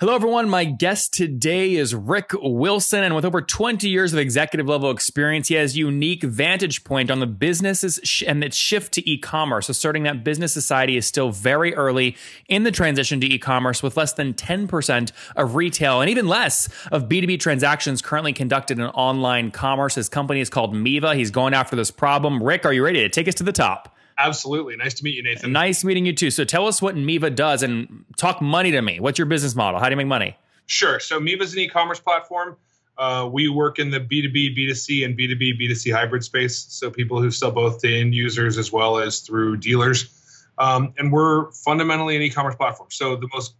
Hello, 0.00 0.12
everyone. 0.12 0.48
My 0.48 0.64
guest 0.64 1.14
today 1.14 1.76
is 1.76 1.94
Rick 1.94 2.32
Wilson, 2.42 3.04
and 3.04 3.14
with 3.14 3.24
over 3.24 3.40
20 3.40 3.88
years 3.88 4.12
of 4.12 4.18
executive 4.18 4.66
level 4.66 4.90
experience, 4.90 5.46
he 5.46 5.54
has 5.54 5.76
unique 5.76 6.24
vantage 6.24 6.82
point 6.82 7.12
on 7.12 7.20
the 7.20 7.28
businesses 7.28 8.00
and 8.26 8.42
its 8.42 8.56
shift 8.56 8.92
to 8.94 9.08
e-commerce. 9.08 9.68
Asserting 9.68 10.02
that 10.02 10.24
business 10.24 10.52
society 10.52 10.96
is 10.96 11.06
still 11.06 11.30
very 11.30 11.76
early 11.76 12.16
in 12.48 12.64
the 12.64 12.72
transition 12.72 13.20
to 13.20 13.26
e-commerce, 13.28 13.84
with 13.84 13.96
less 13.96 14.12
than 14.12 14.34
10% 14.34 15.12
of 15.36 15.54
retail 15.54 16.00
and 16.00 16.10
even 16.10 16.26
less 16.26 16.68
of 16.90 17.04
B2B 17.04 17.38
transactions 17.38 18.02
currently 18.02 18.32
conducted 18.32 18.80
in 18.80 18.86
online 18.86 19.52
commerce. 19.52 19.94
His 19.94 20.08
company 20.08 20.40
is 20.40 20.50
called 20.50 20.74
Miva. 20.74 21.14
He's 21.14 21.30
going 21.30 21.54
after 21.54 21.76
this 21.76 21.92
problem. 21.92 22.42
Rick, 22.42 22.66
are 22.66 22.72
you 22.72 22.84
ready 22.84 22.98
to 23.02 23.08
take 23.08 23.28
us 23.28 23.34
to 23.36 23.44
the 23.44 23.52
top? 23.52 23.93
Absolutely. 24.18 24.76
Nice 24.76 24.94
to 24.94 25.04
meet 25.04 25.14
you, 25.14 25.22
Nathan. 25.22 25.52
Nice 25.52 25.84
meeting 25.84 26.06
you 26.06 26.12
too. 26.12 26.30
So 26.30 26.44
tell 26.44 26.66
us 26.66 26.80
what 26.80 26.96
Miva 26.96 27.30
does 27.30 27.62
and 27.62 28.04
talk 28.16 28.40
money 28.40 28.70
to 28.70 28.80
me. 28.80 29.00
What's 29.00 29.18
your 29.18 29.26
business 29.26 29.54
model? 29.54 29.80
How 29.80 29.86
do 29.86 29.92
you 29.92 29.96
make 29.96 30.06
money? 30.06 30.36
Sure. 30.66 31.00
So 31.00 31.18
Miva 31.20 31.42
is 31.42 31.52
an 31.52 31.60
e-commerce 31.60 32.00
platform. 32.00 32.56
Uh, 32.96 33.28
we 33.30 33.48
work 33.48 33.78
in 33.78 33.90
the 33.90 33.98
B2B, 33.98 34.56
B2C, 34.56 35.04
and 35.04 35.18
B2B, 35.18 35.60
B2C 35.60 35.92
hybrid 35.92 36.22
space. 36.22 36.64
So 36.68 36.90
people 36.90 37.20
who 37.20 37.30
sell 37.30 37.50
both 37.50 37.80
to 37.80 37.92
end 37.92 38.14
users 38.14 38.56
as 38.56 38.70
well 38.70 38.98
as 38.98 39.20
through 39.20 39.56
dealers. 39.56 40.20
Um, 40.58 40.94
and 40.96 41.12
we're 41.12 41.50
fundamentally 41.50 42.14
an 42.14 42.22
e-commerce 42.22 42.54
platform. 42.54 42.90
So 42.92 43.16
the 43.16 43.28
most 43.32 43.54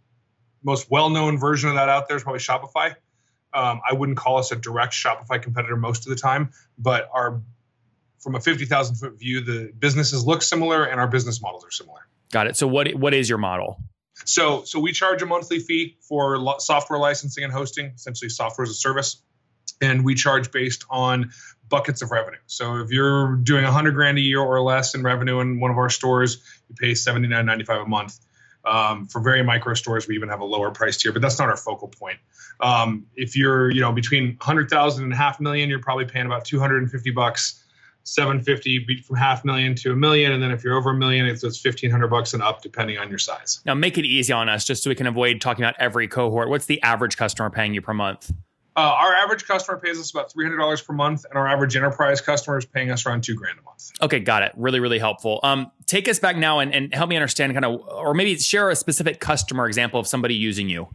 most 0.63 0.89
well-known 0.89 1.37
version 1.37 1.69
of 1.69 1.75
that 1.75 1.89
out 1.89 2.07
there 2.07 2.17
is 2.17 2.23
probably 2.23 2.39
Shopify. 2.39 2.95
Um, 3.53 3.81
I 3.87 3.93
wouldn't 3.93 4.17
call 4.17 4.39
us 4.39 4.51
a 4.51 4.55
direct 4.55 4.93
Shopify 4.93 5.39
competitor 5.39 5.75
most 5.75 6.07
of 6.07 6.09
the 6.09 6.15
time, 6.15 6.51
but 6.79 7.07
our 7.13 7.39
from 8.25 8.33
a 8.33 8.41
50,000 8.41 8.95
foot 8.95 9.19
view, 9.19 9.39
the 9.41 9.71
businesses 9.77 10.25
look 10.25 10.41
similar 10.41 10.83
and 10.83 10.99
our 10.99 11.07
business 11.07 11.43
models 11.43 11.63
are 11.63 11.69
similar. 11.69 11.99
Got 12.31 12.47
it. 12.47 12.57
So 12.57 12.65
what 12.65 12.91
what 12.95 13.13
is 13.13 13.29
your 13.29 13.37
model? 13.37 13.77
So 14.25 14.63
so 14.63 14.79
we 14.79 14.93
charge 14.93 15.21
a 15.21 15.27
monthly 15.27 15.59
fee 15.59 15.97
for 16.01 16.39
lo- 16.39 16.57
software 16.57 16.97
licensing 16.97 17.43
and 17.43 17.53
hosting, 17.53 17.91
essentially 17.95 18.29
software 18.29 18.63
as 18.63 18.71
a 18.71 18.73
service, 18.73 19.21
and 19.79 20.03
we 20.03 20.15
charge 20.15 20.51
based 20.51 20.85
on 20.89 21.29
buckets 21.69 22.01
of 22.01 22.09
revenue. 22.09 22.39
So 22.47 22.77
if 22.77 22.89
you're 22.89 23.35
doing 23.35 23.63
100 23.63 23.91
grand 23.93 24.17
a 24.17 24.21
year 24.21 24.39
or 24.41 24.59
less 24.59 24.95
in 24.95 25.03
revenue 25.03 25.39
in 25.39 25.59
one 25.59 25.69
of 25.69 25.77
our 25.77 25.89
stores, 25.89 26.43
you 26.67 26.75
pay 26.75 26.93
79.95 26.93 27.83
a 27.83 27.87
month. 27.87 28.19
Um, 28.65 29.05
for 29.05 29.21
very 29.21 29.43
micro 29.43 29.75
stores, 29.75 30.07
we 30.07 30.15
even 30.15 30.29
have 30.29 30.39
a 30.39 30.45
lower 30.45 30.71
price 30.71 30.97
tier, 30.97 31.11
but 31.11 31.21
that's 31.21 31.37
not 31.37 31.49
our 31.49 31.57
focal 31.57 31.87
point. 31.87 32.17
Um, 32.59 33.05
if 33.15 33.37
you're, 33.37 33.69
you 33.69 33.81
know, 33.81 33.91
between 33.91 34.37
100,000 34.37 35.03
and 35.03 35.13
half 35.13 35.39
million, 35.39 35.69
you're 35.69 35.79
probably 35.79 36.05
paying 36.05 36.25
about 36.25 36.45
250 36.45 37.11
bucks 37.11 37.64
750 38.05 39.01
from 39.01 39.17
half 39.17 39.43
million 39.43 39.75
to 39.75 39.91
a 39.91 39.95
million 39.95 40.31
and 40.31 40.41
then 40.41 40.51
if 40.51 40.63
you're 40.63 40.77
over 40.77 40.91
a 40.91 40.95
million 40.95 41.25
it's, 41.25 41.43
it's 41.43 41.63
1500 41.63 42.07
bucks 42.07 42.33
and 42.33 42.41
up 42.41 42.61
depending 42.61 42.97
on 42.97 43.09
your 43.09 43.17
size. 43.17 43.61
Now 43.65 43.73
make 43.73 43.97
it 43.97 44.05
easy 44.05 44.31
on 44.31 44.47
us 44.47 44.63
just 44.63 44.83
so 44.83 44.89
we 44.89 44.95
can 44.95 45.07
avoid 45.07 45.41
talking 45.41 45.63
about 45.63 45.75
every 45.79 46.07
cohort. 46.07 46.49
What's 46.49 46.67
the 46.67 46.81
average 46.83 47.17
customer 47.17 47.49
paying 47.49 47.73
you 47.73 47.81
per 47.81 47.93
month? 47.93 48.31
Uh, 48.77 48.81
our 48.81 49.15
average 49.15 49.45
customer 49.47 49.79
pays 49.79 49.97
us 49.97 50.11
about 50.11 50.31
$300 50.33 50.85
per 50.85 50.93
month 50.93 51.25
and 51.29 51.37
our 51.39 51.47
average 51.47 51.75
enterprise 51.75 52.21
customer 52.21 52.57
is 52.57 52.65
paying 52.65 52.91
us 52.91 53.05
around 53.05 53.23
two 53.23 53.33
grand 53.33 53.57
a 53.57 53.63
month. 53.63 53.91
Okay 54.01 54.19
got 54.19 54.43
it. 54.43 54.51
Really 54.55 54.79
really 54.79 54.99
helpful. 54.99 55.39
Um, 55.41 55.71
take 55.87 56.07
us 56.07 56.19
back 56.19 56.37
now 56.37 56.59
and, 56.59 56.73
and 56.73 56.93
help 56.93 57.09
me 57.09 57.15
understand 57.15 57.53
kind 57.53 57.65
of 57.65 57.81
or 57.87 58.13
maybe 58.13 58.37
share 58.37 58.69
a 58.69 58.75
specific 58.75 59.19
customer 59.19 59.65
example 59.65 59.99
of 59.99 60.05
somebody 60.05 60.35
using 60.35 60.69
you 60.69 60.89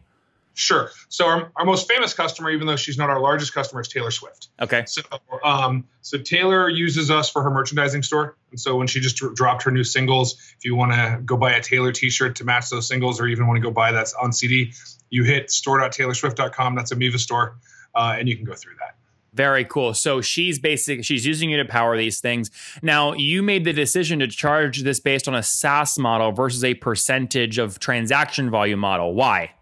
Sure. 0.61 0.91
So 1.09 1.25
our, 1.25 1.51
our 1.55 1.65
most 1.65 1.89
famous 1.89 2.13
customer, 2.13 2.51
even 2.51 2.67
though 2.67 2.75
she's 2.75 2.97
not 2.97 3.09
our 3.09 3.19
largest 3.19 3.51
customer, 3.51 3.81
is 3.81 3.87
Taylor 3.87 4.11
Swift. 4.11 4.49
Okay. 4.61 4.83
So 4.85 5.01
um, 5.43 5.85
so 6.01 6.19
Taylor 6.19 6.69
uses 6.69 7.09
us 7.09 7.31
for 7.31 7.41
her 7.41 7.49
merchandising 7.49 8.03
store, 8.03 8.37
and 8.51 8.59
so 8.59 8.75
when 8.75 8.85
she 8.85 8.99
just 8.99 9.15
dr- 9.15 9.33
dropped 9.33 9.63
her 9.63 9.71
new 9.71 9.83
singles, 9.83 10.35
if 10.57 10.63
you 10.63 10.75
want 10.75 10.91
to 10.91 11.19
go 11.25 11.35
buy 11.35 11.53
a 11.53 11.61
Taylor 11.61 11.91
T-shirt 11.91 12.35
to 12.35 12.43
match 12.43 12.69
those 12.69 12.87
singles, 12.87 13.19
or 13.19 13.25
even 13.25 13.47
want 13.47 13.57
to 13.57 13.61
go 13.61 13.71
buy 13.71 13.91
that 13.91 14.09
on 14.21 14.31
CD, 14.31 14.71
you 15.09 15.23
hit 15.23 15.49
store.taylorswift.com. 15.49 16.75
That's 16.75 16.91
a 16.91 16.95
Miva 16.95 17.17
store, 17.17 17.57
uh, 17.95 18.15
and 18.19 18.29
you 18.29 18.35
can 18.35 18.45
go 18.45 18.53
through 18.53 18.75
that. 18.79 18.95
Very 19.33 19.65
cool. 19.65 19.95
So 19.95 20.21
she's 20.21 20.59
basic. 20.59 21.03
She's 21.03 21.25
using 21.25 21.49
you 21.49 21.57
to 21.57 21.65
power 21.65 21.97
these 21.97 22.19
things. 22.19 22.51
Now 22.83 23.13
you 23.13 23.41
made 23.41 23.63
the 23.63 23.73
decision 23.73 24.19
to 24.19 24.27
charge 24.27 24.83
this 24.83 24.99
based 24.99 25.27
on 25.27 25.33
a 25.33 25.41
SaaS 25.41 25.97
model 25.97 26.31
versus 26.31 26.63
a 26.63 26.75
percentage 26.75 27.57
of 27.57 27.79
transaction 27.79 28.51
volume 28.51 28.79
model. 28.79 29.15
Why? 29.15 29.53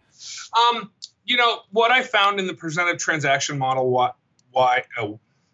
Um, 0.57 0.91
you 1.25 1.37
know 1.37 1.59
what 1.71 1.91
I 1.91 2.03
found 2.03 2.39
in 2.39 2.47
the 2.47 2.53
percentage 2.53 3.01
transaction 3.01 3.57
model, 3.57 3.89
why, 3.89 4.11
why 4.51 4.83
uh, 4.99 5.09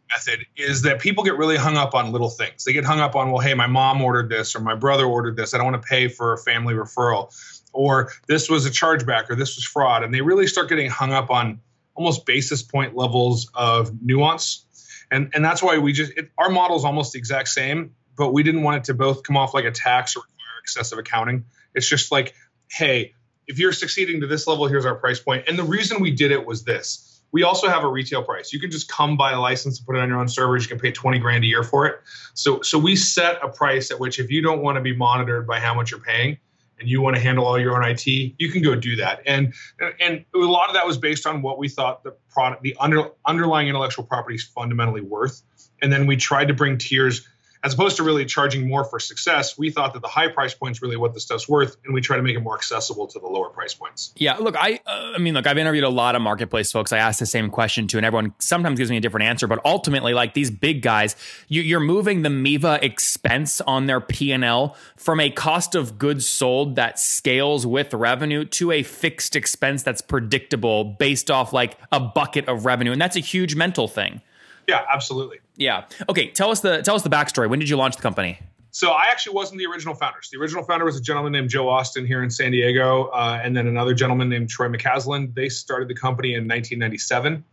method 0.09 0.45
is 0.55 0.83
that 0.83 0.99
people 0.99 1.23
get 1.23 1.37
really 1.37 1.57
hung 1.57 1.77
up 1.77 1.93
on 1.93 2.11
little 2.11 2.29
things. 2.29 2.63
They 2.63 2.73
get 2.73 2.85
hung 2.85 2.99
up 2.99 3.15
on, 3.15 3.31
well, 3.31 3.41
hey, 3.41 3.53
my 3.53 3.67
mom 3.67 4.01
ordered 4.01 4.29
this 4.29 4.55
or 4.55 4.59
my 4.59 4.75
brother 4.75 5.05
ordered 5.05 5.35
this. 5.35 5.53
I 5.53 5.57
don't 5.57 5.71
want 5.71 5.81
to 5.81 5.87
pay 5.87 6.07
for 6.07 6.33
a 6.33 6.37
family 6.37 6.73
referral, 6.73 7.33
or 7.73 8.11
this 8.27 8.49
was 8.49 8.65
a 8.65 8.69
chargeback 8.69 9.29
or 9.29 9.35
this 9.35 9.55
was 9.55 9.65
fraud, 9.65 10.03
and 10.03 10.13
they 10.13 10.21
really 10.21 10.47
start 10.47 10.69
getting 10.69 10.89
hung 10.89 11.11
up 11.11 11.29
on 11.29 11.59
almost 11.95 12.25
basis 12.25 12.61
point 12.61 12.95
levels 12.95 13.49
of 13.53 13.91
nuance. 14.01 14.65
And 15.11 15.31
and 15.33 15.43
that's 15.43 15.61
why 15.61 15.77
we 15.77 15.93
just 15.93 16.11
it, 16.17 16.29
our 16.37 16.49
model 16.49 16.77
is 16.77 16.85
almost 16.85 17.13
the 17.13 17.19
exact 17.19 17.49
same, 17.49 17.95
but 18.15 18.31
we 18.33 18.43
didn't 18.43 18.63
want 18.63 18.77
it 18.77 18.83
to 18.85 18.93
both 18.93 19.23
come 19.23 19.37
off 19.37 19.53
like 19.53 19.65
a 19.65 19.71
tax 19.71 20.15
or 20.15 20.21
require 20.21 20.59
excessive 20.61 20.97
accounting. 20.99 21.45
It's 21.73 21.87
just 21.87 22.11
like, 22.11 22.33
hey, 22.69 23.13
if 23.47 23.59
you're 23.59 23.73
succeeding 23.73 24.21
to 24.21 24.27
this 24.27 24.47
level, 24.47 24.67
here's 24.67 24.85
our 24.85 24.95
price 24.95 25.19
point. 25.19 25.45
And 25.47 25.57
the 25.57 25.63
reason 25.63 26.01
we 26.01 26.11
did 26.11 26.31
it 26.31 26.45
was 26.45 26.63
this. 26.63 27.11
We 27.31 27.43
also 27.43 27.67
have 27.67 27.83
a 27.83 27.89
retail 27.89 28.23
price. 28.23 28.53
You 28.53 28.59
can 28.59 28.71
just 28.71 28.87
come 28.87 29.17
buy 29.17 29.33
a 29.33 29.41
license 29.41 29.79
and 29.79 29.85
put 29.85 29.97
it 29.97 29.99
on 29.99 30.07
your 30.07 30.19
own 30.19 30.29
servers. 30.29 30.63
You 30.63 30.69
can 30.69 30.79
pay 30.79 30.91
20 30.91 31.19
grand 31.19 31.43
a 31.43 31.47
year 31.47 31.63
for 31.63 31.85
it. 31.85 31.99
So 32.33 32.61
so 32.61 32.79
we 32.79 32.95
set 32.95 33.39
a 33.43 33.49
price 33.49 33.91
at 33.91 33.99
which 33.99 34.19
if 34.19 34.31
you 34.31 34.41
don't 34.41 34.61
want 34.61 34.77
to 34.77 34.81
be 34.81 34.95
monitored 34.95 35.45
by 35.45 35.59
how 35.59 35.73
much 35.73 35.91
you're 35.91 35.99
paying 35.99 36.37
and 36.79 36.89
you 36.89 37.01
want 37.01 37.15
to 37.15 37.21
handle 37.21 37.45
all 37.45 37.59
your 37.59 37.75
own 37.75 37.89
IT, 37.89 38.05
you 38.07 38.51
can 38.51 38.61
go 38.61 38.75
do 38.75 38.95
that. 38.97 39.21
And 39.25 39.53
and 39.99 40.23
a 40.33 40.37
lot 40.37 40.69
of 40.69 40.75
that 40.75 40.85
was 40.85 40.97
based 40.97 41.25
on 41.25 41.41
what 41.41 41.57
we 41.57 41.67
thought 41.67 42.03
the 42.03 42.15
product, 42.29 42.63
the 42.63 42.75
under, 42.79 43.09
underlying 43.25 43.67
intellectual 43.67 44.05
property 44.05 44.35
is 44.35 44.43
fundamentally 44.43 45.01
worth. 45.01 45.41
And 45.81 45.91
then 45.91 46.07
we 46.07 46.15
tried 46.15 46.47
to 46.47 46.53
bring 46.53 46.77
tiers 46.77 47.27
as 47.65 47.73
opposed 47.73 47.97
to 47.97 48.03
really 48.03 48.25
charging 48.25 48.67
more 48.67 48.83
for 48.83 48.99
success, 48.99 49.57
we 49.57 49.71
thought 49.71 49.93
that 49.93 50.03
the 50.03 50.07
high 50.07 50.27
price 50.27 50.53
point 50.53 50.75
is 50.75 50.83
really 50.83 50.97
what 50.97 51.15
the 51.15 51.19
stuff's 51.19 51.49
worth, 51.49 51.77
and 51.83 51.95
we 51.95 51.99
try 51.99 52.15
to 52.15 52.21
make 52.21 52.35
it 52.35 52.41
more 52.41 52.55
accessible 52.55 53.07
to 53.07 53.17
the 53.17 53.25
lower 53.25 53.49
price 53.49 53.73
points. 53.73 54.13
Yeah, 54.17 54.35
look, 54.35 54.55
I, 54.55 54.79
uh, 54.85 55.13
I 55.15 55.17
mean, 55.17 55.33
look, 55.33 55.47
I've 55.47 55.57
interviewed 55.57 55.83
a 55.83 55.89
lot 55.89 56.15
of 56.15 56.21
marketplace 56.21 56.71
folks. 56.71 56.93
I 56.93 56.99
asked 56.99 57.19
the 57.19 57.25
same 57.25 57.49
question 57.49 57.87
to, 57.87 57.97
and 57.97 58.05
everyone 58.05 58.35
sometimes 58.37 58.77
gives 58.77 58.91
me 58.91 58.97
a 58.97 59.01
different 59.01 59.25
answer. 59.25 59.47
But 59.47 59.61
ultimately, 59.65 60.13
like 60.13 60.35
these 60.35 60.51
big 60.51 60.83
guys, 60.83 61.15
you, 61.47 61.75
are 61.75 61.79
moving 61.79 62.21
the 62.21 62.29
Miva 62.29 62.77
expense 62.83 63.61
on 63.61 63.87
their 63.87 63.99
P 63.99 64.31
and 64.31 64.45
L 64.45 64.77
from 64.95 65.19
a 65.19 65.31
cost 65.31 65.73
of 65.73 65.97
goods 65.97 66.27
sold 66.27 66.75
that 66.75 66.99
scales 66.99 67.65
with 67.65 67.95
revenue 67.95 68.45
to 68.45 68.71
a 68.71 68.83
fixed 68.83 69.35
expense 69.35 69.81
that's 69.81 70.01
predictable 70.01 70.83
based 70.83 71.31
off 71.31 71.51
like 71.51 71.79
a 71.91 71.99
bucket 71.99 72.47
of 72.47 72.65
revenue, 72.65 72.91
and 72.91 73.01
that's 73.01 73.15
a 73.15 73.21
huge 73.21 73.55
mental 73.55 73.87
thing. 73.87 74.21
Yeah, 74.67 74.85
absolutely. 74.91 75.39
Yeah. 75.55 75.85
Okay. 76.09 76.27
Tell 76.27 76.51
us 76.51 76.59
the 76.61 76.81
tell 76.81 76.95
us 76.95 77.03
the 77.03 77.09
backstory. 77.09 77.49
When 77.49 77.59
did 77.59 77.69
you 77.69 77.77
launch 77.77 77.95
the 77.95 78.01
company? 78.01 78.39
So 78.75 78.91
I 78.91 79.05
actually 79.09 79.35
wasn't 79.35 79.59
the 79.59 79.67
original 79.67 79.95
founders. 79.95 80.29
The 80.29 80.37
original 80.37 80.61
founder 80.61 80.83
was 80.83 80.97
a 80.97 81.01
gentleman 81.01 81.31
named 81.31 81.49
Joe 81.49 81.69
Austin 81.69 82.05
here 82.05 82.21
in 82.21 82.29
San 82.29 82.51
Diego, 82.51 83.05
uh, 83.05 83.39
and 83.41 83.55
then 83.55 83.67
another 83.67 83.93
gentleman 83.93 84.27
named 84.27 84.49
Troy 84.49 84.67
McCaslin. 84.67 85.33
They 85.33 85.47
started 85.47 85.87
the 85.87 85.95
company 85.95 86.33
in 86.33 86.43
1997, 86.45 87.45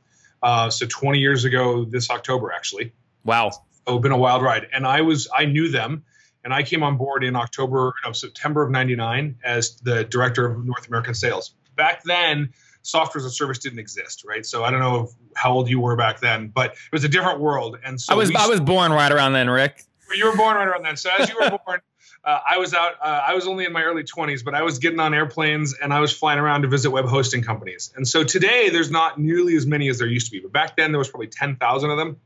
uh, 0.42 0.68
so 0.68 0.84
20 0.84 1.20
years 1.20 1.44
ago 1.44 1.84
this 1.84 2.10
October, 2.10 2.50
actually. 2.50 2.92
Wow. 3.24 3.50
So 3.50 3.60
it's 3.86 4.02
been 4.02 4.10
a 4.10 4.16
wild 4.16 4.42
ride, 4.42 4.66
and 4.72 4.84
I 4.84 5.02
was 5.02 5.28
I 5.32 5.44
knew 5.44 5.70
them, 5.70 6.02
and 6.42 6.52
I 6.52 6.64
came 6.64 6.82
on 6.82 6.96
board 6.96 7.22
in 7.22 7.36
October, 7.36 7.94
no, 8.04 8.10
September 8.10 8.64
of 8.64 8.72
'99 8.72 9.36
as 9.44 9.76
the 9.76 10.02
director 10.02 10.44
of 10.46 10.64
North 10.64 10.88
American 10.88 11.14
sales. 11.14 11.54
Back 11.76 12.02
then, 12.02 12.52
software 12.82 13.20
as 13.20 13.24
a 13.24 13.30
service 13.30 13.58
didn't 13.58 13.78
exist, 13.78 14.24
right? 14.26 14.44
So 14.44 14.64
I 14.64 14.70
don't 14.70 14.80
know 14.80 15.10
how 15.34 15.52
old 15.52 15.68
you 15.68 15.80
were 15.80 15.96
back 15.96 16.20
then, 16.20 16.48
but 16.48 16.72
it 16.72 16.92
was 16.92 17.04
a 17.04 17.08
different 17.08 17.40
world. 17.40 17.78
And 17.84 18.00
so 18.00 18.12
I 18.12 18.16
was 18.16 18.30
I 18.34 18.46
was 18.46 18.60
born 18.60 18.92
right 18.92 19.10
around 19.10 19.32
then, 19.32 19.48
Rick. 19.48 19.84
You 20.14 20.26
were 20.26 20.36
born 20.36 20.56
right 20.56 20.68
around 20.68 20.82
then. 20.82 20.96
So 20.96 21.10
as 21.18 21.28
you 21.28 21.36
were 21.40 21.58
born, 21.66 21.80
uh, 22.24 22.38
I 22.48 22.58
was 22.58 22.74
out. 22.74 22.94
Uh, 23.00 23.22
I 23.26 23.34
was 23.34 23.46
only 23.46 23.64
in 23.64 23.72
my 23.72 23.82
early 23.82 24.04
20s, 24.04 24.44
but 24.44 24.54
I 24.54 24.62
was 24.62 24.78
getting 24.78 25.00
on 25.00 25.14
airplanes 25.14 25.74
and 25.74 25.92
I 25.92 26.00
was 26.00 26.12
flying 26.12 26.38
around 26.38 26.62
to 26.62 26.68
visit 26.68 26.90
web 26.90 27.06
hosting 27.06 27.42
companies. 27.42 27.92
And 27.96 28.06
so 28.06 28.22
today, 28.22 28.68
there's 28.68 28.90
not 28.90 29.18
nearly 29.18 29.56
as 29.56 29.66
many 29.66 29.88
as 29.88 29.98
there 29.98 30.08
used 30.08 30.26
to 30.26 30.32
be. 30.32 30.40
But 30.40 30.52
back 30.52 30.76
then, 30.76 30.92
there 30.92 30.98
was 30.98 31.08
probably 31.08 31.28
10,000 31.28 31.90
of 31.90 31.96
them. 31.96 32.16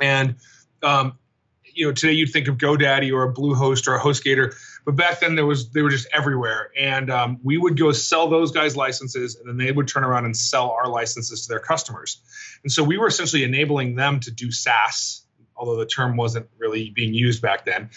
And 0.00 0.36
um, 0.82 1.18
you 1.74 1.86
know, 1.86 1.92
today 1.92 2.12
you'd 2.12 2.30
think 2.30 2.48
of 2.48 2.56
GoDaddy 2.56 3.12
or 3.12 3.24
a 3.24 3.32
Bluehost 3.32 3.88
or 3.88 3.96
a 3.96 4.00
HostGator, 4.00 4.54
but 4.84 4.96
back 4.96 5.20
then 5.20 5.34
there 5.34 5.46
was 5.46 5.70
they 5.70 5.82
were 5.82 5.90
just 5.90 6.06
everywhere. 6.12 6.70
And 6.78 7.10
um, 7.10 7.38
we 7.42 7.56
would 7.58 7.78
go 7.78 7.92
sell 7.92 8.28
those 8.28 8.52
guys 8.52 8.76
licenses, 8.76 9.36
and 9.36 9.48
then 9.48 9.56
they 9.56 9.72
would 9.72 9.88
turn 9.88 10.04
around 10.04 10.24
and 10.24 10.36
sell 10.36 10.70
our 10.70 10.88
licenses 10.88 11.46
to 11.46 11.48
their 11.48 11.60
customers. 11.60 12.20
And 12.62 12.72
so 12.72 12.82
we 12.82 12.98
were 12.98 13.06
essentially 13.06 13.44
enabling 13.44 13.94
them 13.94 14.20
to 14.20 14.30
do 14.30 14.50
SaaS, 14.50 15.24
although 15.56 15.76
the 15.76 15.86
term 15.86 16.16
wasn't 16.16 16.48
really 16.58 16.90
being 16.90 17.14
used 17.14 17.42
back 17.42 17.64
then. 17.64 17.90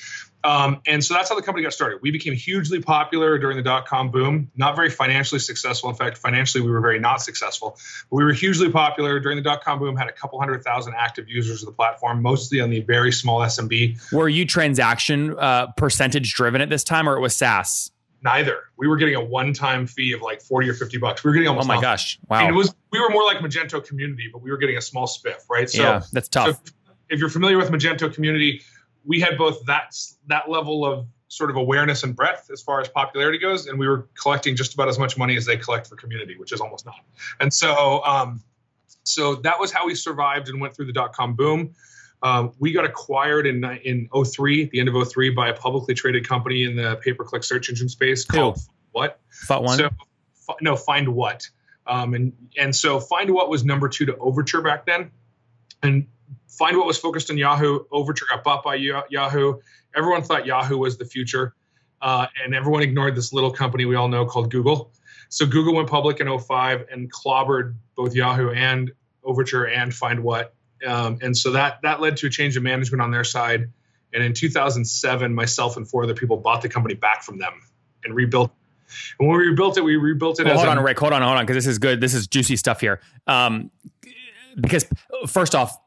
Um, 0.47 0.81
and 0.87 1.03
so 1.03 1.13
that's 1.13 1.27
how 1.27 1.35
the 1.35 1.41
company 1.41 1.63
got 1.63 1.73
started. 1.73 1.99
We 2.01 2.09
became 2.09 2.33
hugely 2.33 2.79
popular 2.81 3.37
during 3.37 3.57
the 3.57 3.63
dot 3.63 3.85
com 3.85 4.11
boom, 4.11 4.49
not 4.55 4.77
very 4.77 4.89
financially 4.89 5.39
successful. 5.39 5.89
In 5.89 5.95
fact, 5.97 6.17
financially, 6.17 6.63
we 6.63 6.71
were 6.71 6.79
very 6.79 6.99
not 6.99 7.21
successful. 7.21 7.77
But 8.09 8.15
we 8.15 8.23
were 8.23 8.31
hugely 8.31 8.71
popular 8.71 9.19
during 9.19 9.35
the 9.35 9.41
dot 9.43 9.61
com 9.61 9.79
boom, 9.79 9.97
had 9.97 10.07
a 10.07 10.13
couple 10.13 10.39
hundred 10.39 10.63
thousand 10.63 10.93
active 10.97 11.27
users 11.27 11.63
of 11.63 11.65
the 11.65 11.73
platform, 11.73 12.21
mostly 12.21 12.61
on 12.61 12.69
the 12.69 12.79
very 12.79 13.11
small 13.11 13.41
SMB. 13.41 14.13
Were 14.13 14.29
you 14.29 14.45
transaction 14.45 15.37
uh, 15.37 15.67
percentage 15.75 16.33
driven 16.33 16.61
at 16.61 16.69
this 16.69 16.85
time 16.85 17.09
or 17.09 17.17
it 17.17 17.19
was 17.19 17.35
SaaS? 17.35 17.91
Neither. 18.23 18.57
We 18.77 18.87
were 18.87 18.95
getting 18.95 19.15
a 19.15 19.23
one 19.23 19.51
time 19.53 19.85
fee 19.85 20.13
of 20.13 20.21
like 20.21 20.41
40 20.41 20.69
or 20.69 20.73
50 20.75 20.97
bucks. 20.97 21.23
We 21.25 21.29
were 21.29 21.33
getting 21.33 21.49
almost 21.49 21.65
Oh 21.65 21.67
my 21.67 21.73
nothing. 21.75 21.83
gosh. 21.89 22.19
Wow. 22.29 22.39
And 22.39 22.49
it 22.49 22.53
was 22.57 22.73
we 22.91 22.99
were 23.01 23.09
more 23.09 23.25
like 23.25 23.39
Magento 23.39 23.85
community, 23.85 24.29
but 24.31 24.41
we 24.41 24.49
were 24.49 24.57
getting 24.57 24.77
a 24.77 24.81
small 24.81 25.07
spiff, 25.07 25.41
right? 25.49 25.69
So 25.69 25.81
yeah, 25.83 26.01
that's 26.13 26.29
tough. 26.29 26.55
so 26.65 26.73
if 27.09 27.19
you're 27.19 27.29
familiar 27.29 27.57
with 27.57 27.69
Magento 27.69 28.13
community, 28.13 28.61
we 29.07 29.19
had 29.21 29.37
both 29.37 29.65
that 29.65 29.95
that 30.27 30.49
level 30.49 30.85
of 30.85 31.07
sort 31.29 31.49
of 31.49 31.55
awareness 31.55 32.03
and 32.03 32.15
breadth 32.15 32.49
as 32.51 32.61
far 32.61 32.79
as 32.79 32.87
popularity 32.87 33.37
goes, 33.37 33.67
and 33.67 33.79
we 33.79 33.87
were 33.87 34.07
collecting 34.21 34.55
just 34.55 34.73
about 34.73 34.87
as 34.87 34.99
much 34.99 35.17
money 35.17 35.35
as 35.35 35.45
they 35.45 35.57
collect 35.57 35.87
for 35.87 35.95
community, 35.95 36.37
which 36.37 36.51
is 36.51 36.61
almost 36.61 36.85
not. 36.85 36.95
And 37.39 37.53
so, 37.53 38.03
um, 38.03 38.43
so 39.03 39.35
that 39.35 39.59
was 39.59 39.71
how 39.71 39.87
we 39.87 39.95
survived 39.95 40.49
and 40.49 40.61
went 40.61 40.75
through 40.75 40.85
the 40.85 40.93
dot 40.93 41.13
com 41.13 41.35
boom. 41.35 41.73
Um, 42.23 42.51
we 42.59 42.71
got 42.71 42.85
acquired 42.85 43.47
in 43.47 43.63
in 43.63 44.09
03, 44.25 44.69
the 44.71 44.79
end 44.79 44.89
of 44.89 45.11
03, 45.11 45.31
by 45.31 45.49
a 45.49 45.53
publicly 45.53 45.93
traded 45.93 46.27
company 46.27 46.63
in 46.63 46.75
the 46.75 46.99
pay 47.03 47.13
per 47.13 47.23
click 47.23 47.43
search 47.43 47.69
engine 47.69 47.89
space 47.89 48.25
called 48.25 48.59
what? 48.91 49.19
Thought 49.45 49.63
one. 49.63 49.77
So, 49.77 49.89
no, 50.61 50.75
find 50.75 51.09
what? 51.09 51.47
Um, 51.85 52.13
and 52.13 52.33
and 52.57 52.75
so 52.75 52.99
find 52.99 53.31
what 53.31 53.49
was 53.49 53.63
number 53.63 53.87
two 53.87 54.05
to 54.07 54.17
Overture 54.17 54.61
back 54.61 54.85
then, 54.85 55.11
and 55.83 56.07
find 56.47 56.77
what 56.77 56.85
was 56.87 56.97
focused 56.97 57.29
on 57.31 57.37
Yahoo. 57.37 57.79
Overture 57.91 58.25
got 58.29 58.43
bought 58.43 58.63
by 58.63 58.75
Yahoo. 58.75 59.59
Everyone 59.95 60.21
thought 60.23 60.45
Yahoo 60.45 60.77
was 60.77 60.97
the 60.97 61.05
future, 61.05 61.53
uh, 62.01 62.27
and 62.43 62.53
everyone 62.53 62.83
ignored 62.83 63.15
this 63.15 63.33
little 63.33 63.51
company 63.51 63.85
we 63.85 63.95
all 63.95 64.07
know 64.07 64.25
called 64.25 64.51
Google. 64.51 64.91
So 65.29 65.45
Google 65.45 65.75
went 65.75 65.89
public 65.89 66.19
in 66.19 66.39
05 66.39 66.85
and 66.91 67.11
clobbered 67.11 67.75
both 67.95 68.15
Yahoo 68.15 68.51
and 68.51 68.91
Overture 69.23 69.65
and 69.65 69.93
Find 69.93 70.23
What, 70.23 70.53
um, 70.85 71.17
and 71.21 71.35
so 71.35 71.51
that 71.51 71.81
that 71.81 71.99
led 72.01 72.17
to 72.17 72.27
a 72.27 72.29
change 72.29 72.55
of 72.55 72.63
management 72.63 73.01
on 73.01 73.11
their 73.11 73.23
side. 73.23 73.69
And 74.13 74.23
in 74.23 74.33
2007, 74.33 75.33
myself 75.35 75.75
and 75.75 75.87
four 75.87 76.03
other 76.03 76.13
people 76.13 76.37
bought 76.37 76.61
the 76.61 76.69
company 76.69 76.95
back 76.95 77.23
from 77.23 77.39
them 77.39 77.51
and 78.05 78.15
rebuilt. 78.15 78.51
And 79.19 79.27
when 79.27 79.37
we 79.37 79.47
rebuilt 79.47 79.77
it, 79.77 79.83
we 79.83 79.97
rebuilt 79.97 80.39
it 80.39 80.45
Well, 80.45 80.53
as 80.53 80.59
hold 80.61 80.69
a- 80.73 80.77
on, 80.77 80.83
Rick. 80.83 80.97
Hold 80.99 81.11
on, 81.11 81.21
hold 81.21 81.37
on, 81.37 81.45
because 81.45 81.57
this 81.57 81.67
is 81.67 81.77
good. 81.77 81.99
This 81.99 82.13
is 82.13 82.25
juicy 82.25 82.55
stuff 82.55 82.79
here. 82.79 83.01
Um, 83.27 83.69
because 84.59 84.85
first 85.27 85.55
off, 85.55 85.77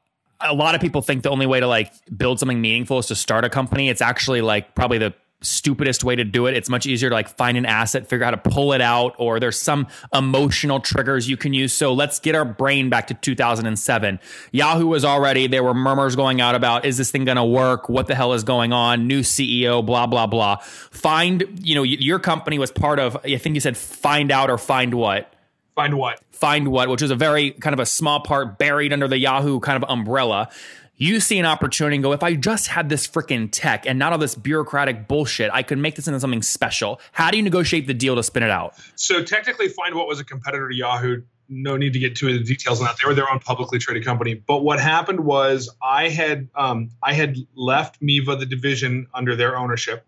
a 0.41 0.55
lot 0.55 0.75
of 0.75 0.81
people 0.81 1.03
think 1.03 1.23
the 1.23 1.31
only 1.31 1.47
way 1.47 1.61
to 1.61 1.67
like 1.67 1.93
build 2.17 2.39
something 2.39 2.61
meaningful 2.61 2.99
is 2.99 3.07
to 3.07 3.15
start 3.15 3.45
a 3.45 3.51
company. 3.51 3.89
It's 3.89 4.03
actually 4.03 4.41
like 4.41 4.75
probably 4.75 4.99
the 4.99 5.15
stupidest 5.43 6.05
way 6.05 6.17
to 6.17 6.25
do 6.25 6.47
it. 6.47 6.55
It's 6.55 6.69
much 6.69 6.87
easier 6.87 7.09
to 7.09 7.15
like 7.15 7.29
find 7.29 7.57
an 7.57 7.67
asset, 7.67 8.09
figure 8.09 8.25
out 8.25 8.35
how 8.35 8.43
to 8.43 8.51
pull 8.51 8.73
it 8.73 8.81
out, 8.81 9.15
or 9.19 9.41
there's 9.41 9.61
some 9.61 9.87
emotional 10.13 10.81
triggers 10.81 11.29
you 11.29 11.37
can 11.37 11.55
use. 11.55 11.73
So 11.73 11.93
let's 11.93 12.19
get 12.19 12.35
our 12.35 12.45
brain 12.45 12.91
back 12.91 13.07
to 13.09 13.15
2007. 13.15 14.21
Yahoo 14.53 14.87
was 14.87 15.05
already, 15.05 15.47
there 15.47 15.65
were 15.65 15.75
murmurs 15.75 16.17
going 16.17 16.41
out 16.41 16.55
about, 16.55 16.85
is 16.85 16.99
this 16.99 17.11
thing 17.11 17.25
going 17.25 17.37
to 17.37 17.45
work? 17.45 17.89
What 17.89 18.07
the 18.07 18.15
hell 18.15 18.35
is 18.35 18.45
going 18.45 18.73
on? 18.73 19.07
New 19.07 19.21
CEO, 19.21 19.85
blah, 19.85 20.07
blah, 20.07 20.27
blah. 20.27 20.57
Find, 20.57 21.61
you 21.63 21.75
know, 21.75 21.83
your 21.83 22.19
company 22.19 22.59
was 22.59 22.71
part 22.71 22.99
of, 22.99 23.17
I 23.25 23.37
think 23.39 23.55
you 23.55 23.61
said 23.61 23.77
find 23.77 24.31
out 24.31 24.51
or 24.51 24.59
find 24.59 24.95
what? 24.95 25.33
Find 25.81 25.95
What. 25.95 26.21
Find 26.31 26.69
What, 26.69 26.91
which 26.91 27.01
is 27.01 27.11
a 27.11 27.17
very 27.17 27.53
kind 27.53 27.73
of 27.73 27.81
a 27.81 27.87
small 27.87 28.21
part 28.21 28.59
buried 28.59 28.93
under 28.93 29.09
the 29.09 29.17
Yahoo 29.17 29.61
kind 29.61 29.83
of 29.83 29.89
umbrella. 29.89 30.51
You 30.97 31.21
see 31.21 31.39
an 31.39 31.47
opportunity 31.47 31.97
and 31.97 32.03
go, 32.03 32.13
if 32.13 32.23
I 32.23 32.35
just 32.35 32.67
had 32.67 32.91
this 32.91 33.09
freaking 33.09 33.49
tech 33.51 33.87
and 33.87 33.99
not 33.99 34.13
all 34.13 34.19
this 34.19 34.35
bureaucratic 34.35 35.09
bullshit, 35.09 35.51
I 35.55 35.63
could 35.63 35.79
make 35.79 35.95
this 35.95 36.07
into 36.07 36.21
something 36.21 36.43
special. 36.43 37.01
How 37.13 37.31
do 37.31 37.39
you 37.39 37.43
negotiate 37.43 37.87
the 37.87 37.95
deal 37.95 38.15
to 38.17 38.23
spin 38.23 38.43
it 38.43 38.51
out? 38.51 38.75
So 38.97 39.25
technically, 39.25 39.69
Find 39.69 39.95
What 39.95 40.07
was 40.07 40.21
a 40.21 40.25
competitor 40.25 40.69
to 40.69 40.75
Yahoo. 40.75 41.23
No 41.49 41.79
need 41.79 41.95
to 41.95 41.99
get 41.99 42.15
too 42.15 42.29
into 42.29 42.41
the 42.41 42.45
details 42.45 42.81
on 42.81 42.85
that. 42.85 42.97
They 43.03 43.09
were 43.09 43.15
their 43.15 43.31
own 43.31 43.39
publicly 43.39 43.79
traded 43.79 44.05
company. 44.05 44.35
But 44.35 44.63
what 44.63 44.81
happened 44.81 45.21
was 45.21 45.75
I 45.83 46.11
had 46.11 46.51
um, 46.55 46.91
I 47.03 47.15
had 47.15 47.39
left 47.55 48.03
Miva, 48.03 48.37
the 48.37 48.45
division, 48.45 49.07
under 49.15 49.35
their 49.35 49.57
ownership, 49.57 50.07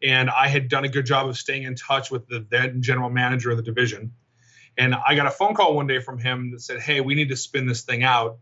and 0.00 0.30
I 0.30 0.46
had 0.46 0.68
done 0.68 0.84
a 0.84 0.88
good 0.88 1.06
job 1.06 1.28
of 1.28 1.36
staying 1.36 1.64
in 1.64 1.74
touch 1.74 2.12
with 2.12 2.28
the 2.28 2.46
then 2.48 2.82
general 2.82 3.10
manager 3.10 3.50
of 3.50 3.56
the 3.56 3.64
division. 3.64 4.12
And 4.78 4.94
I 4.94 5.16
got 5.16 5.26
a 5.26 5.30
phone 5.30 5.54
call 5.54 5.74
one 5.74 5.88
day 5.88 5.98
from 5.98 6.18
him 6.18 6.52
that 6.52 6.62
said, 6.62 6.80
"Hey, 6.80 7.00
we 7.00 7.14
need 7.14 7.28
to 7.30 7.36
spin 7.36 7.66
this 7.66 7.82
thing 7.82 8.04
out. 8.04 8.38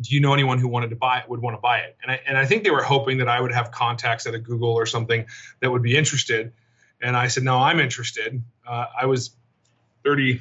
Do 0.00 0.14
you 0.14 0.20
know 0.20 0.34
anyone 0.34 0.58
who 0.58 0.66
wanted 0.66 0.90
to 0.90 0.96
buy 0.96 1.20
it? 1.20 1.28
Would 1.28 1.40
want 1.40 1.56
to 1.56 1.60
buy 1.60 1.78
it?" 1.78 1.96
And 2.02 2.10
I, 2.10 2.20
and 2.26 2.36
I 2.36 2.44
think 2.44 2.64
they 2.64 2.70
were 2.70 2.82
hoping 2.82 3.18
that 3.18 3.28
I 3.28 3.40
would 3.40 3.52
have 3.52 3.70
contacts 3.70 4.26
at 4.26 4.34
a 4.34 4.38
Google 4.38 4.70
or 4.72 4.86
something 4.86 5.24
that 5.60 5.70
would 5.70 5.82
be 5.82 5.96
interested. 5.96 6.52
And 7.00 7.16
I 7.16 7.28
said, 7.28 7.44
"No, 7.44 7.58
I'm 7.58 7.78
interested." 7.78 8.42
Uh, 8.66 8.86
I 9.00 9.06
was 9.06 9.30
30, 10.04 10.40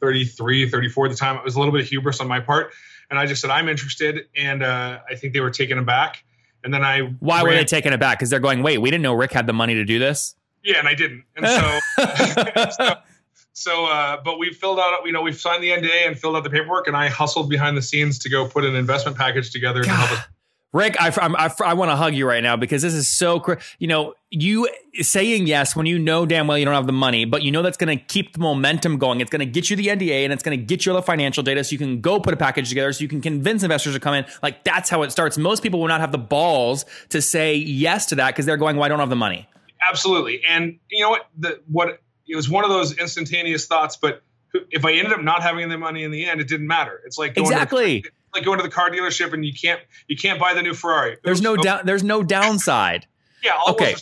33, 0.00 0.70
34 0.70 1.06
at 1.06 1.10
the 1.10 1.16
time. 1.16 1.36
It 1.36 1.44
was 1.44 1.56
a 1.56 1.58
little 1.58 1.72
bit 1.72 1.82
of 1.82 1.88
hubris 1.88 2.20
on 2.20 2.28
my 2.28 2.38
part, 2.38 2.72
and 3.10 3.18
I 3.18 3.26
just 3.26 3.40
said, 3.42 3.50
"I'm 3.50 3.68
interested." 3.68 4.26
And 4.36 4.62
uh, 4.62 5.00
I 5.10 5.16
think 5.16 5.32
they 5.32 5.40
were 5.40 5.50
taken 5.50 5.78
aback. 5.78 6.24
And 6.62 6.72
then 6.72 6.82
I 6.82 7.00
Why 7.20 7.42
were 7.42 7.50
they 7.50 7.64
taking 7.64 7.92
it 7.92 8.00
back? 8.00 8.18
Because 8.18 8.30
they're 8.30 8.40
going, 8.40 8.62
wait, 8.62 8.78
we 8.78 8.90
didn't 8.90 9.02
know 9.02 9.12
Rick 9.12 9.32
had 9.32 9.46
the 9.46 9.52
money 9.52 9.74
to 9.74 9.84
do 9.84 9.98
this. 9.98 10.34
Yeah, 10.62 10.78
and 10.78 10.88
I 10.88 10.94
didn't. 10.94 11.24
And 11.36 11.46
so, 11.46 12.94
so, 13.54 13.86
uh, 13.86 14.20
but 14.22 14.38
we 14.38 14.52
filled 14.52 14.80
out, 14.80 14.98
you 15.04 15.12
know, 15.12 15.22
we've 15.22 15.40
signed 15.40 15.62
the 15.62 15.70
NDA 15.70 16.08
and 16.08 16.18
filled 16.18 16.34
out 16.34 16.42
the 16.42 16.50
paperwork, 16.50 16.88
and 16.88 16.96
I 16.96 17.08
hustled 17.08 17.48
behind 17.48 17.76
the 17.76 17.82
scenes 17.82 18.18
to 18.20 18.28
go 18.28 18.48
put 18.48 18.64
an 18.64 18.74
investment 18.74 19.16
package 19.16 19.52
together 19.52 19.82
to 19.82 19.88
help 19.88 20.10
us. 20.10 20.24
Rick, 20.72 20.96
I, 21.00 21.12
I, 21.16 21.54
I 21.66 21.74
want 21.74 21.92
to 21.92 21.96
hug 21.96 22.16
you 22.16 22.26
right 22.26 22.42
now 22.42 22.56
because 22.56 22.82
this 22.82 22.94
is 22.94 23.08
so, 23.08 23.38
cr- 23.38 23.54
you 23.78 23.86
know, 23.86 24.14
you 24.30 24.68
saying 25.02 25.46
yes 25.46 25.76
when 25.76 25.86
you 25.86 26.00
know 26.00 26.26
damn 26.26 26.48
well 26.48 26.58
you 26.58 26.64
don't 26.64 26.74
have 26.74 26.88
the 26.88 26.92
money, 26.92 27.24
but 27.24 27.44
you 27.44 27.52
know 27.52 27.62
that's 27.62 27.76
going 27.76 27.96
to 27.96 28.04
keep 28.04 28.32
the 28.32 28.40
momentum 28.40 28.98
going. 28.98 29.20
It's 29.20 29.30
going 29.30 29.38
to 29.38 29.46
get 29.46 29.70
you 29.70 29.76
the 29.76 29.86
NDA 29.86 30.24
and 30.24 30.32
it's 30.32 30.42
going 30.42 30.58
to 30.58 30.64
get 30.64 30.84
you 30.84 30.90
all 30.90 30.96
the 30.96 31.02
financial 31.02 31.44
data 31.44 31.62
so 31.62 31.70
you 31.70 31.78
can 31.78 32.00
go 32.00 32.18
put 32.18 32.34
a 32.34 32.36
package 32.36 32.70
together 32.70 32.92
so 32.92 33.02
you 33.02 33.08
can 33.08 33.20
convince 33.20 33.62
investors 33.62 33.94
to 33.94 34.00
come 34.00 34.14
in. 34.14 34.24
Like 34.42 34.64
that's 34.64 34.90
how 34.90 35.02
it 35.02 35.12
starts. 35.12 35.38
Most 35.38 35.62
people 35.62 35.78
will 35.78 35.86
not 35.86 36.00
have 36.00 36.10
the 36.10 36.18
balls 36.18 36.84
to 37.10 37.22
say 37.22 37.54
yes 37.54 38.06
to 38.06 38.16
that 38.16 38.32
because 38.32 38.44
they're 38.44 38.56
going, 38.56 38.74
well, 38.74 38.86
I 38.86 38.88
don't 38.88 38.98
have 38.98 39.10
the 39.10 39.14
money. 39.14 39.46
Absolutely. 39.88 40.42
And 40.44 40.80
you 40.90 41.04
know 41.04 41.10
what? 41.10 41.28
The, 41.38 41.60
what 41.68 42.00
it 42.26 42.36
was 42.36 42.48
one 42.48 42.64
of 42.64 42.70
those 42.70 42.96
instantaneous 42.96 43.66
thoughts, 43.66 43.96
but 43.96 44.22
if 44.70 44.84
I 44.84 44.92
ended 44.92 45.12
up 45.12 45.22
not 45.22 45.42
having 45.42 45.68
the 45.68 45.78
money 45.78 46.04
in 46.04 46.10
the 46.10 46.26
end, 46.26 46.40
it 46.40 46.48
didn't 46.48 46.66
matter. 46.66 47.00
It's 47.04 47.18
like 47.18 47.34
going 47.34 47.46
Exactly. 47.46 48.00
The, 48.00 48.10
like 48.34 48.44
going 48.44 48.58
to 48.58 48.62
the 48.62 48.70
car 48.70 48.90
dealership 48.90 49.32
and 49.32 49.44
you 49.44 49.52
can't 49.52 49.80
you 50.08 50.16
can't 50.16 50.40
buy 50.40 50.54
the 50.54 50.62
new 50.62 50.74
Ferrari. 50.74 51.16
There's 51.22 51.40
no 51.40 51.56
down, 51.56 51.82
there's 51.84 52.02
no 52.02 52.22
downside. 52.22 53.06
Yeah. 53.42 53.58
Okay. 53.68 53.94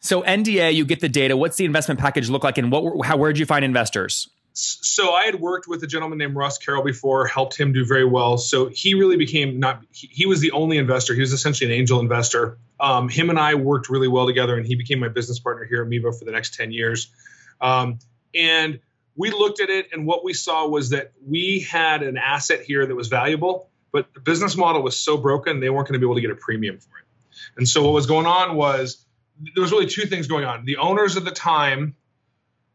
So 0.00 0.22
NDA, 0.22 0.74
you 0.74 0.84
get 0.84 1.00
the 1.00 1.08
data. 1.08 1.36
What's 1.36 1.56
the 1.56 1.64
investment 1.64 2.00
package 2.00 2.28
look 2.28 2.42
like, 2.42 2.58
and 2.58 2.72
what? 2.72 3.06
How? 3.06 3.16
Where'd 3.16 3.38
you 3.38 3.46
find 3.46 3.64
investors? 3.64 4.28
so 4.54 5.12
I 5.12 5.24
had 5.24 5.40
worked 5.40 5.66
with 5.66 5.82
a 5.82 5.86
gentleman 5.86 6.18
named 6.18 6.36
Russ 6.36 6.58
Carroll 6.58 6.82
before, 6.82 7.26
helped 7.26 7.58
him 7.58 7.72
do 7.72 7.84
very 7.86 8.04
well. 8.04 8.36
So 8.36 8.68
he 8.68 8.94
really 8.94 9.16
became 9.16 9.58
not. 9.58 9.82
He, 9.92 10.08
he 10.08 10.26
was 10.26 10.40
the 10.40 10.50
only 10.52 10.78
investor. 10.78 11.14
He 11.14 11.20
was 11.20 11.32
essentially 11.32 11.72
an 11.72 11.78
angel 11.78 12.00
investor. 12.00 12.58
Um, 12.78 13.08
him 13.08 13.30
and 13.30 13.38
I 13.38 13.54
worked 13.54 13.88
really 13.88 14.08
well 14.08 14.26
together, 14.26 14.56
and 14.56 14.66
he 14.66 14.74
became 14.74 14.98
my 14.98 15.08
business 15.08 15.38
partner 15.38 15.64
here 15.64 15.82
at 15.82 15.88
Miva 15.88 16.12
for 16.12 16.24
the 16.24 16.32
next 16.32 16.54
ten 16.54 16.72
years. 16.72 17.08
Um, 17.62 17.98
and 18.34 18.80
we 19.16 19.30
looked 19.30 19.60
at 19.60 19.70
it, 19.70 19.88
and 19.92 20.06
what 20.06 20.24
we 20.24 20.34
saw 20.34 20.66
was 20.66 20.90
that 20.90 21.12
we 21.26 21.60
had 21.60 22.02
an 22.02 22.16
asset 22.18 22.62
here 22.62 22.86
that 22.86 22.94
was 22.94 23.08
valuable, 23.08 23.70
but 23.92 24.12
the 24.14 24.20
business 24.20 24.56
model 24.56 24.82
was 24.82 24.98
so 24.98 25.16
broken 25.16 25.60
they 25.60 25.70
weren't 25.70 25.86
going 25.86 25.94
to 25.94 25.98
be 25.98 26.06
able 26.06 26.16
to 26.16 26.20
get 26.20 26.30
a 26.30 26.36
premium 26.36 26.78
for 26.78 26.98
it. 26.98 27.04
And 27.56 27.68
so 27.68 27.82
what 27.84 27.92
was 27.92 28.06
going 28.06 28.26
on 28.26 28.56
was 28.56 29.04
there 29.54 29.62
was 29.62 29.72
really 29.72 29.86
two 29.86 30.06
things 30.06 30.26
going 30.26 30.44
on. 30.44 30.64
The 30.64 30.76
owners 30.78 31.16
at 31.16 31.24
the 31.24 31.30
time 31.30 31.94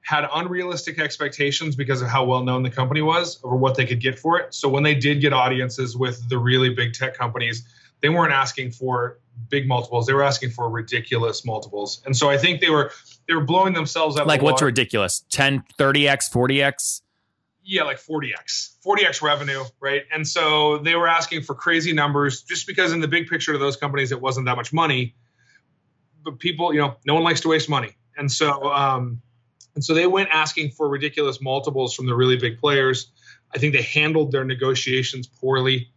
had 0.01 0.25
unrealistic 0.33 0.99
expectations 0.99 1.75
because 1.75 2.01
of 2.01 2.07
how 2.07 2.23
well 2.23 2.43
known 2.43 2.63
the 2.63 2.69
company 2.69 3.01
was 3.01 3.39
over 3.43 3.55
what 3.55 3.75
they 3.75 3.85
could 3.85 3.99
get 3.99 4.17
for 4.17 4.39
it. 4.39 4.53
So 4.53 4.69
when 4.69 4.83
they 4.83 4.95
did 4.95 5.19
get 5.19 5.33
audiences 5.33 5.97
with 5.97 6.29
the 6.29 6.37
really 6.37 6.69
big 6.69 6.93
tech 6.93 7.17
companies, 7.17 7.67
they 8.01 8.09
weren't 8.09 8.33
asking 8.33 8.71
for 8.71 9.19
big 9.49 9.67
multiples. 9.67 10.05
They 10.07 10.13
were 10.13 10.23
asking 10.23 10.51
for 10.51 10.69
ridiculous 10.69 11.45
multiples. 11.45 12.01
And 12.05 12.15
so 12.15 12.29
I 12.29 12.37
think 12.37 12.61
they 12.61 12.69
were 12.69 12.91
they 13.27 13.33
were 13.33 13.43
blowing 13.43 13.73
themselves 13.73 14.17
of 14.17 14.25
Like 14.27 14.39
the 14.39 14.45
what's 14.45 14.53
water. 14.55 14.65
ridiculous? 14.67 15.23
10, 15.29 15.63
30x, 15.77 16.31
40x? 16.31 17.01
yeah, 17.69 17.83
like 17.83 17.97
40x, 17.97 18.77
40x 18.85 19.21
revenue, 19.21 19.61
right? 19.81 20.03
And 20.13 20.25
so 20.25 20.77
they 20.77 20.95
were 20.95 21.07
asking 21.09 21.41
for 21.41 21.53
crazy 21.53 21.91
numbers 21.91 22.41
just 22.43 22.65
because 22.65 22.93
in 22.93 23.01
the 23.01 23.09
big 23.09 23.27
picture 23.27 23.53
of 23.53 23.59
those 23.59 23.75
companies 23.75 24.11
it 24.13 24.21
wasn't 24.21 24.45
that 24.45 24.55
much 24.55 24.71
money. 24.71 25.15
but 26.23 26.39
people, 26.39 26.73
you 26.73 26.79
know, 26.79 26.95
no 27.05 27.13
one 27.13 27.23
likes 27.23 27.41
to 27.41 27.49
waste 27.49 27.67
money, 27.69 27.95
and 28.17 28.31
so 28.31 28.71
um, 28.71 29.21
and 29.75 29.83
so 29.83 29.93
they 29.93 30.07
went 30.07 30.29
asking 30.31 30.71
for 30.71 30.87
ridiculous 30.89 31.41
multiples 31.41 31.93
from 31.93 32.05
the 32.05 32.15
really 32.15 32.37
big 32.37 32.57
players. 32.59 33.11
I 33.53 33.57
think 33.59 33.73
they 33.73 33.81
handled 33.81 34.31
their 34.31 34.43
negotiations 34.45 35.27
poorly 35.27 35.89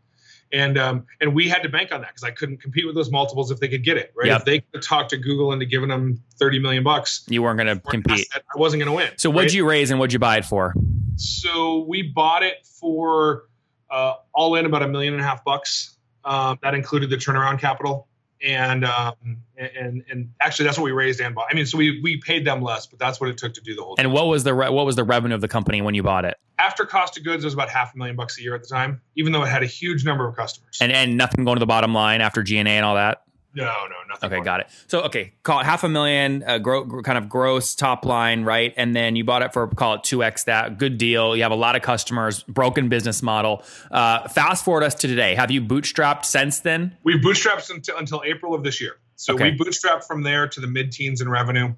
and 0.53 0.79
um, 0.79 1.07
and 1.21 1.35
we 1.35 1.49
had 1.49 1.63
to 1.63 1.69
bank 1.69 1.93
on 1.93 2.01
that 2.01 2.09
because 2.09 2.25
I 2.25 2.31
couldn't 2.31 2.59
compete 2.59 2.87
with 2.87 2.95
those 2.95 3.11
multiples 3.11 3.51
if 3.51 3.61
they 3.61 3.69
could 3.69 3.85
get 3.85 3.97
it 3.97 4.13
right. 4.17 4.29
Yep. 4.29 4.39
If 4.41 4.45
they 4.45 4.61
could 4.61 4.83
talk 4.83 5.09
to 5.09 5.17
Google 5.17 5.53
into 5.53 5.67
giving 5.67 5.89
them 5.89 6.23
thirty 6.39 6.59
million 6.59 6.83
bucks, 6.83 7.25
you 7.29 7.43
weren't 7.43 7.59
going 7.59 7.75
to 7.75 7.81
compete. 7.89 8.29
That, 8.33 8.43
I 8.55 8.59
wasn't 8.59 8.83
going 8.83 8.91
to 8.91 8.97
win. 8.97 9.13
So 9.17 9.31
what'd 9.31 9.53
you 9.53 9.69
raise 9.69 9.91
and 9.91 10.01
what'd 10.01 10.13
you 10.13 10.19
buy 10.19 10.39
it 10.39 10.45
for? 10.45 10.75
So 11.17 11.85
we 11.87 12.03
bought 12.03 12.43
it 12.43 12.67
for 12.67 13.45
uh, 13.91 14.15
all 14.35 14.55
in 14.57 14.67
about 14.67 14.83
a 14.83 14.89
million 14.89 15.15
and 15.15 15.23
a 15.23 15.27
half 15.27 15.45
bucks. 15.45 15.97
Um, 16.25 16.59
that 16.63 16.75
included 16.75 17.09
the 17.09 17.17
turnaround 17.17 17.61
capital 17.61 18.07
and 18.43 18.85
um, 18.85 19.15
and 19.57 20.03
and 20.11 20.33
actually 20.41 20.65
that's 20.65 20.79
what 20.79 20.85
we 20.85 20.93
raised 20.93 21.21
and 21.21 21.35
bought. 21.35 21.49
I 21.51 21.55
mean, 21.55 21.67
so 21.67 21.79
we 21.79 22.01
we 22.01 22.19
paid 22.19 22.47
them 22.47 22.63
less, 22.63 22.87
but 22.87 22.99
that's 22.99 23.21
what 23.21 23.29
it 23.31 23.37
took 23.39 23.55
to 23.55 23.61
do 23.61 23.75
the 23.75 23.83
whole. 23.83 23.95
And 23.99 24.07
thing. 24.07 24.13
what 24.13 24.27
was 24.27 24.45
the 24.45 24.55
re- 24.55 24.71
what 24.71 24.87
was 24.87 24.97
the 24.97 25.05
revenue 25.05 25.35
of 25.35 25.41
the 25.41 25.49
company 25.49 25.83
when 25.83 25.95
you 25.95 26.03
bought 26.03 26.25
it? 26.25 26.37
After 26.59 26.85
cost 26.85 27.17
of 27.17 27.25
goods, 27.25 27.45
it 27.45 27.47
was 27.47 27.55
about 27.55 27.71
half 27.71 27.95
a 27.95 27.99
million 27.99 28.17
bucks 28.17 28.39
a 28.39 28.43
year 28.43 28.55
at 28.55 28.63
the 28.63 28.69
time, 28.69 29.01
even 29.17 29.33
though 29.33 29.43
it 29.43 29.49
had 29.49 29.63
a 29.63 29.67
huge 29.67 30.05
number 30.05 30.27
of 30.27 30.37
customers. 30.37 30.79
And 30.81 30.93
and 30.93 31.17
nothing 31.17 31.45
going 31.45 31.57
to 31.57 31.61
the 31.61 31.67
bottom 31.67 31.95
line 31.95 32.21
after 32.21 32.43
G 32.43 32.59
and 32.59 32.69
A 32.69 32.73
and 32.73 32.85
all 32.85 32.95
that. 32.95 33.23
No, 33.53 33.65
no, 33.65 33.97
nothing. 34.09 34.27
Okay, 34.29 34.37
more. 34.37 34.45
got 34.45 34.61
it. 34.61 34.67
So 34.87 35.01
okay, 35.03 35.33
call 35.43 35.59
it 35.61 35.65
half 35.67 35.83
a 35.83 35.89
million, 35.89 36.45
uh, 36.47 36.59
gro- 36.59 36.85
gro- 36.85 37.03
kind 37.03 37.19
of 37.19 37.29
gross 37.29 37.75
top 37.75 38.05
line, 38.05 38.45
right? 38.45 38.73
And 38.77 38.95
then 38.95 39.17
you 39.17 39.25
bought 39.25 39.43
it 39.43 39.53
for 39.53 39.67
call 39.67 39.95
it 39.95 40.05
two 40.05 40.23
x 40.23 40.45
that. 40.45 40.79
Good 40.79 40.99
deal. 40.99 41.35
You 41.37 41.43
have 41.43 41.51
a 41.53 41.57
lot 41.57 41.75
of 41.75 41.83
customers. 41.83 42.45
Broken 42.45 42.89
business 42.89 43.23
model. 43.23 43.65
Uh, 43.91 44.29
fast 44.29 44.65
forward 44.65 44.85
us 44.85 44.95
to 44.97 45.09
today. 45.09 45.35
Have 45.35 45.51
you 45.51 45.61
bootstrapped 45.61 46.25
since 46.27 46.61
then? 46.61 46.97
We 47.03 47.19
bootstrapped 47.19 47.71
until, 47.71 47.97
until 47.99 48.23
April 48.25 48.55
of 48.55 48.63
this 48.63 48.81
year. 48.81 48.97
So 49.17 49.35
Okay. 49.35 49.51
we 49.51 49.57
bootstrapped 49.59 50.05
from 50.05 50.23
there 50.23 50.47
to 50.49 50.61
the 50.61 50.67
mid-teens 50.69 51.21
in 51.21 51.29
revenue. 51.29 51.75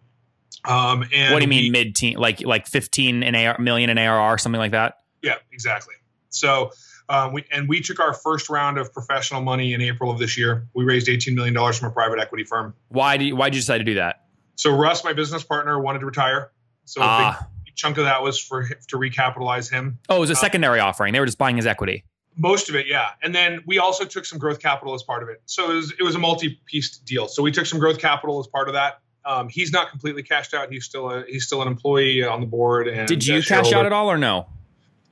Um, 0.65 1.05
and 1.13 1.33
what 1.33 1.41
do 1.41 1.45
you 1.45 1.49
mean 1.49 1.73
mid 1.73 1.97
teen? 1.97 2.17
Like 2.17 2.43
like 2.43 2.67
fifteen 2.67 3.23
in 3.23 3.35
AR, 3.35 3.59
million 3.59 3.89
in 3.91 3.97
ARR, 3.99 4.37
something 4.39 4.61
like 4.61 4.73
that? 4.73 4.99
Yeah, 5.23 5.37
exactly. 5.53 5.95
So 6.29 6.71
um, 7.09 7.33
we 7.33 7.45
and 7.51 7.69
we 7.69 7.81
took 7.81 8.01
our 8.01 8.13
first 8.15 8.49
round 8.49 8.79
of 8.79 8.93
professional 8.93 9.41
money 9.43 9.73
in 9.75 9.81
April 9.81 10.11
of 10.11 10.19
this 10.19 10.37
year. 10.39 10.67
We 10.75 10.85
raised 10.85 11.09
eighteen 11.09 11.35
million 11.35 11.55
dollars 11.55 11.79
from 11.79 11.89
a 11.89 11.93
private 11.93 12.19
equity 12.19 12.45
firm. 12.45 12.75
Why 12.89 13.17
do 13.17 13.25
you, 13.25 13.37
why 13.37 13.49
did 13.51 13.57
you 13.57 13.61
decide 13.63 13.79
to 13.79 13.85
do 13.85 13.95
that? 13.95 14.25
So 14.57 14.75
Russ, 14.77 15.05
my 15.05 15.13
business 15.13 15.43
partner, 15.43 15.79
wanted 15.81 16.01
to 16.01 16.07
retire. 16.07 16.53
So 16.85 17.01
a 17.01 17.05
Ah. 17.05 17.47
big, 17.65 17.65
big 17.67 17.75
chunk 17.77 17.99
of 17.99 18.05
that 18.05 18.23
was 18.23 18.39
for 18.39 18.65
to 18.69 18.97
recapitalize 18.97 19.71
him. 19.71 19.99
Oh, 20.09 20.17
it 20.17 20.21
was 20.21 20.31
a 20.31 20.35
secondary 20.37 20.81
offering. 20.81 21.13
They 21.13 21.21
were 21.21 21.27
just 21.27 21.39
buying 21.39 21.57
his 21.57 21.67
equity. 21.67 22.05
Most 22.37 22.69
of 22.71 22.75
it, 22.77 22.87
yeah. 22.87 23.11
And 23.23 23.35
then 23.35 23.61
we 23.67 23.79
also 23.79 24.05
took 24.05 24.25
some 24.25 24.39
growth 24.39 24.59
capital 24.59 24.95
as 24.95 25.03
part 25.03 25.23
of 25.23 25.29
it. 25.29 25.43
So 25.45 25.71
it 25.71 25.75
was, 25.75 25.93
it 26.01 26.03
was 26.03 26.15
a 26.15 26.19
multi-piece 26.19 26.97
deal. 26.99 27.29
So 27.29 27.43
we 27.43 27.53
took 27.53 27.67
some 27.67 27.79
growth 27.79 27.99
capital 27.99 28.41
as 28.41 28.47
part 28.47 28.69
of 28.69 28.75
that. 28.75 29.01
Um, 29.27 29.49
he's 29.51 29.71
not 29.71 29.91
completely 29.91 30.23
cashed 30.23 30.55
out. 30.55 30.73
He's 30.73 30.85
still 30.85 31.11
a 31.11 31.25
he's 31.29 31.45
still 31.47 31.61
an 31.63 31.69
employee 31.69 32.25
on 32.25 32.41
the 32.41 32.47
board. 32.47 32.89
And 32.89 33.07
Did 33.07 33.27
you 33.27 33.43
cash 33.43 33.73
out 33.73 33.85
at 33.87 33.93
all 33.93 34.11
or 34.11 34.17
no? 34.19 34.47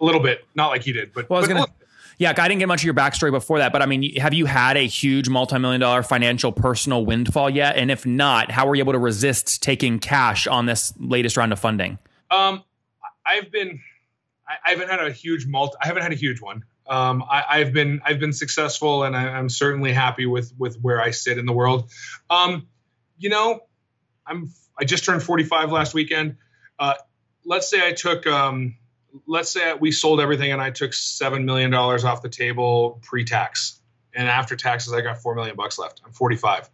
A 0.01 0.05
little 0.05 0.21
bit, 0.23 0.47
not 0.55 0.69
like 0.69 0.83
he 0.83 0.93
did, 0.93 1.13
but, 1.13 1.29
Well, 1.29 1.37
I 1.37 1.41
was 1.41 1.49
but 1.49 1.55
gonna- 1.55 1.73
Yeah, 2.21 2.35
I 2.37 2.49
didn't 2.49 2.59
get 2.59 2.69
much 2.69 2.83
of 2.83 2.85
your 2.85 2.93
backstory 2.93 3.31
before 3.31 3.61
that, 3.61 3.73
but 3.73 3.81
I 3.81 3.87
mean, 3.87 4.15
have 4.17 4.35
you 4.35 4.45
had 4.45 4.77
a 4.77 4.87
huge 4.87 5.31
multi-million 5.31 5.81
dollar 5.81 6.03
financial 6.03 6.53
personal 6.53 7.07
windfall 7.07 7.49
yet? 7.49 7.77
And 7.77 7.91
if 7.91 8.05
not, 8.05 8.51
how 8.51 8.67
were 8.67 8.75
you 8.75 8.83
able 8.83 8.93
to 8.93 8.99
resist 8.99 9.63
taking 9.63 9.99
cash 9.99 10.47
on 10.47 10.67
this 10.67 10.93
latest 10.99 11.39
round 11.39 11.51
of 11.51 11.59
funding? 11.59 11.99
Um, 12.31 12.63
I've 13.25 13.51
been, 13.51 13.81
I, 14.47 14.73
haven't 14.73 14.91
had 14.91 15.01
a 15.01 15.11
huge 15.11 15.47
multi, 15.47 15.79
I 15.83 15.87
haven't 15.87 16.03
had 16.03 16.13
a 16.13 16.17
huge 16.17 16.43
one. 16.43 16.63
Um, 16.87 17.23
I, 17.23 17.43
I've 17.49 17.73
been, 17.73 18.03
I've 18.05 18.21
been 18.21 18.35
successful, 18.35 19.05
and 19.05 19.17
I, 19.17 19.29
I'm 19.29 19.49
certainly 19.49 19.95
happy 19.95 20.27
with 20.27 20.53
with 20.59 20.79
where 20.83 21.01
I 21.01 21.13
sit 21.13 21.39
in 21.39 21.47
the 21.47 21.55
world. 21.55 21.91
Um, 22.29 22.69
you 23.17 23.31
know, 23.31 23.61
I'm, 24.27 24.53
I 24.79 24.85
just 24.85 25.07
turned 25.07 25.23
45 25.23 25.73
last 25.73 25.95
weekend. 25.95 26.37
Uh, 26.79 26.97
let's 27.47 27.71
say 27.71 27.87
I 27.87 27.93
took, 27.93 28.27
um, 28.27 28.77
let's 29.27 29.51
say 29.51 29.75
we 29.75 29.93
sold 29.93 30.21
everything, 30.21 30.53
and 30.53 30.61
I 30.61 30.71
took 30.71 30.93
seven 30.93 31.45
million 31.45 31.71
dollars 31.71 32.05
off 32.05 32.23
the 32.23 32.29
table 32.29 33.01
pre-tax, 33.03 33.81
and 34.15 34.29
after 34.29 34.57
taxes, 34.57 34.93
I 34.93 35.01
got 35.01 35.19
four 35.19 35.35
million 35.35 35.57
bucks 35.57 35.79
left. 35.79 36.01
I'm 36.05 36.13
45. 36.13 36.69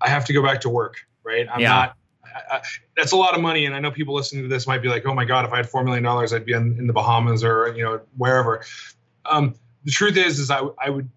I 0.00 0.08
have 0.08 0.24
to 0.26 0.32
go 0.32 0.42
back 0.42 0.62
to 0.62 0.68
work, 0.68 0.96
right? 1.22 1.46
I'm 1.50 1.60
Yeah. 1.60 1.68
not. 1.68 1.96
I, 2.24 2.56
I, 2.56 2.60
that's 2.96 3.12
a 3.12 3.16
lot 3.16 3.34
of 3.34 3.40
money, 3.40 3.64
and 3.66 3.74
I 3.74 3.80
know 3.80 3.90
people 3.90 4.14
listening 4.14 4.42
to 4.42 4.48
this 4.48 4.66
might 4.66 4.82
be 4.82 4.88
like, 4.88 5.06
"Oh 5.06 5.14
my 5.14 5.24
god, 5.24 5.44
if 5.44 5.52
I 5.52 5.56
had 5.58 5.68
four 5.68 5.84
million 5.84 6.02
dollars, 6.02 6.32
I'd 6.32 6.44
be 6.44 6.52
in, 6.52 6.76
in 6.78 6.86
the 6.86 6.92
Bahamas 6.92 7.44
or 7.44 7.72
you 7.76 7.84
know 7.84 8.00
wherever." 8.16 8.64
Um, 9.24 9.54
the 9.84 9.90
truth 9.92 10.16
is, 10.16 10.38
is 10.38 10.50
I, 10.50 10.60
I 10.78 10.90
would, 10.90 11.08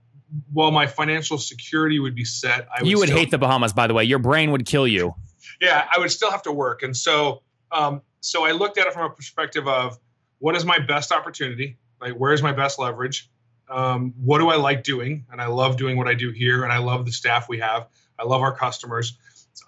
while 0.54 0.72
my 0.72 0.86
financial 0.88 1.38
security 1.38 2.00
would 2.00 2.13
be 2.16 2.24
set, 2.25 2.68
I 2.74 2.82
would 2.84 2.89
you 2.89 2.98
would 3.00 3.08
still- 3.10 3.18
hate 3.18 3.32
the 3.32 3.38
Bahamas, 3.38 3.74
by 3.74 3.88
the 3.88 3.94
way. 3.94 4.04
Your 4.04 4.20
brain 4.20 4.51
would 4.51 4.66
kill 4.66 4.88
you. 4.88 5.16
yeah, 5.60 5.88
I 5.94 5.98
would 6.00 6.12
still 6.12 6.30
have 6.30 6.44
to 6.44 6.51
work. 6.51 6.84
And 6.84 6.96
so, 6.96 7.42
um, 7.72 8.01
so 8.22 8.46
I 8.46 8.51
looked 8.51 8.77
at 8.77 8.86
it 8.88 8.94
from 8.94 9.10
a 9.10 9.10
perspective 9.10 9.68
of 9.68 9.98
what 10.39 10.56
is 10.56 10.65
my 10.65 10.79
best 10.79 11.12
opportunity? 11.12 11.77
Like, 12.00 12.13
where's 12.13 12.44
my 12.44 12.51
best 12.51 12.79
leverage? 12.79 13.29
Um, 13.70 14.13
what 14.24 14.39
do 14.39 14.50
I 14.50 14.56
like 14.56 14.84
doing? 14.84 15.25
And 15.32 15.41
I 15.41 15.48
love 15.48 15.77
doing 15.77 15.98
what 15.98 16.08
I 16.08 16.13
do 16.13 16.32
here, 16.32 16.63
and 16.63 16.72
I 16.72 16.77
love 16.77 17.06
the 17.06 17.12
staff 17.12 17.50
we 17.50 17.60
have. 17.60 17.88
I 18.17 18.24
love 18.24 18.41
our 18.41 18.56
customers. 18.56 19.17